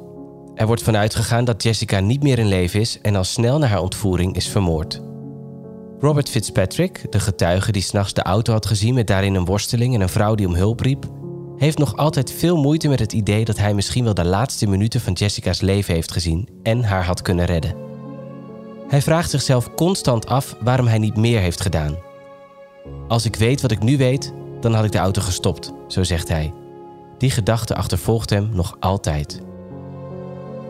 Er 0.55 0.67
wordt 0.67 0.83
vanuit 0.83 1.15
gegaan 1.15 1.45
dat 1.45 1.63
Jessica 1.63 2.01
niet 2.01 2.23
meer 2.23 2.39
in 2.39 2.49
leven 2.49 2.81
is 2.81 3.01
en 3.01 3.17
al 3.17 3.25
snel 3.25 3.59
na 3.59 3.67
haar 3.67 3.83
ontvoering 3.83 4.37
is 4.37 4.49
vermoord. 4.49 5.03
Robert 5.99 6.29
Fitzpatrick, 6.29 7.13
de 7.13 7.21
getuige 7.21 7.73
die 7.73 7.83
s'nachts 7.83 8.13
de 8.13 8.23
auto 8.23 8.53
had 8.53 8.67
gezien 8.67 8.95
met 8.95 9.07
daarin 9.07 9.35
een 9.35 9.45
worsteling 9.45 9.95
en 9.95 10.01
een 10.01 10.09
vrouw 10.09 10.35
die 10.35 10.47
om 10.47 10.55
hulp 10.55 10.81
riep, 10.81 11.21
heeft 11.63 11.79
nog 11.79 11.97
altijd 11.97 12.33
veel 12.33 12.57
moeite 12.57 12.89
met 12.89 12.99
het 12.99 13.13
idee 13.13 13.45
dat 13.45 13.59
hij 13.59 13.75
misschien 13.75 14.05
wel 14.05 14.15
de 14.15 14.25
laatste 14.25 14.67
minuten 14.67 15.01
van 15.01 15.13
Jessica's 15.13 15.61
leven 15.61 15.95
heeft 15.95 16.13
gezien 16.13 16.49
en 16.63 16.83
haar 16.85 17.05
had 17.05 17.23
kunnen 17.23 17.45
redden. 17.45 17.75
Hij 18.89 19.03
vraagt 19.03 19.31
zichzelf 19.31 19.75
constant 19.75 20.27
af 20.27 20.57
waarom 20.61 20.87
hij 20.87 20.99
niet 20.99 21.17
meer 21.17 21.41
heeft 21.41 21.61
gedaan. 21.61 21.97
Als 23.09 23.25
ik 23.25 23.37
weet 23.37 23.61
wat 23.61 23.71
ik 23.71 23.83
nu 23.83 23.97
weet, 23.97 24.33
dan 24.61 24.75
had 24.75 24.85
ik 24.85 24.93
de 24.93 24.99
auto 24.99 25.23
gestopt, 25.23 25.73
zo 25.89 26.03
zegt 26.03 26.29
hij. 26.29 26.53
Die 27.19 27.31
gedachte 27.31 27.75
achtervolgt 27.75 28.31
hem 28.31 28.51
nog 28.53 28.77
altijd. 28.81 29.41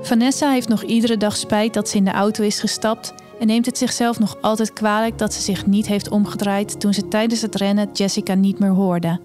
Vanessa 0.03 0.51
heeft 0.51 0.69
nog 0.69 0.83
iedere 0.83 1.17
dag 1.17 1.37
spijt 1.37 1.75
dat 1.75 1.89
ze 1.89 1.97
in 1.97 2.05
de 2.05 2.13
auto 2.13 2.45
is 2.45 2.61
gestapt 2.61 3.15
en 3.41 3.47
neemt 3.47 3.67
het 3.67 3.79
zichzelf 3.79 4.19
nog 4.19 4.37
altijd 4.41 4.73
kwalijk 4.73 5.19
dat 5.19 5.33
ze 5.33 5.41
zich 5.41 5.67
niet 5.67 5.87
heeft 5.87 6.09
omgedraaid 6.09 6.81
toen 6.81 6.95
ze 6.95 7.09
tijdens 7.09 7.43
het 7.43 7.55
rennen 7.55 7.89
Jessica 7.93 8.35
niet 8.35 8.59
meer 8.59 8.71
hoorde. 8.71 9.21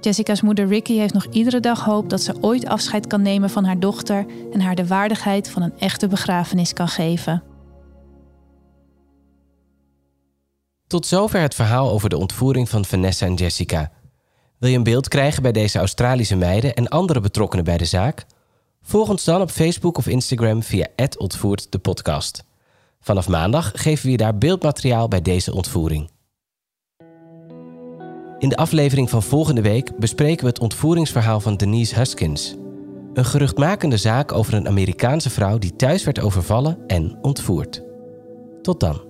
Jessica's 0.00 0.40
moeder 0.40 0.66
Ricky 0.66 0.96
heeft 0.96 1.14
nog 1.14 1.26
iedere 1.30 1.60
dag 1.60 1.84
hoop 1.84 2.10
dat 2.10 2.20
ze 2.20 2.34
ooit 2.40 2.66
afscheid 2.66 3.06
kan 3.06 3.22
nemen 3.22 3.50
van 3.50 3.64
haar 3.64 3.80
dochter 3.80 4.26
en 4.52 4.60
haar 4.60 4.74
de 4.74 4.86
waardigheid 4.86 5.50
van 5.50 5.62
een 5.62 5.78
echte 5.78 6.08
begrafenis 6.08 6.72
kan 6.72 6.88
geven. 6.88 7.42
Tot 10.86 11.06
zover 11.06 11.40
het 11.40 11.54
verhaal 11.54 11.90
over 11.90 12.08
de 12.08 12.16
ontvoering 12.16 12.68
van 12.68 12.84
Vanessa 12.84 13.26
en 13.26 13.34
Jessica. 13.34 13.92
Wil 14.58 14.70
je 14.70 14.76
een 14.76 14.82
beeld 14.82 15.08
krijgen 15.08 15.42
bij 15.42 15.52
deze 15.52 15.78
Australische 15.78 16.36
meiden 16.36 16.74
en 16.74 16.88
andere 16.88 17.20
betrokkenen 17.20 17.64
bij 17.64 17.78
de 17.78 17.84
zaak? 17.84 18.26
Volg 18.82 19.08
ons 19.08 19.24
dan 19.24 19.40
op 19.40 19.50
Facebook 19.50 19.98
of 19.98 20.06
Instagram 20.06 20.62
via 20.62 20.86
ontvoerd 21.18 21.72
de 21.72 21.78
podcast. 21.78 22.44
Vanaf 23.00 23.28
maandag 23.28 23.72
geven 23.74 24.04
we 24.04 24.10
je 24.10 24.16
daar 24.16 24.38
beeldmateriaal 24.38 25.08
bij 25.08 25.22
deze 25.22 25.54
ontvoering. 25.54 26.10
In 28.40 28.48
de 28.48 28.56
aflevering 28.56 29.10
van 29.10 29.22
volgende 29.22 29.62
week 29.62 29.98
bespreken 29.98 30.44
we 30.44 30.50
het 30.50 30.60
ontvoeringsverhaal 30.60 31.40
van 31.40 31.56
Denise 31.56 31.94
Huskins. 31.94 32.56
Een 33.12 33.24
geruchtmakende 33.24 33.96
zaak 33.96 34.32
over 34.32 34.54
een 34.54 34.68
Amerikaanse 34.68 35.30
vrouw 35.30 35.58
die 35.58 35.76
thuis 35.76 36.04
werd 36.04 36.20
overvallen 36.20 36.78
en 36.86 37.18
ontvoerd. 37.22 37.82
Tot 38.62 38.80
dan. 38.80 39.09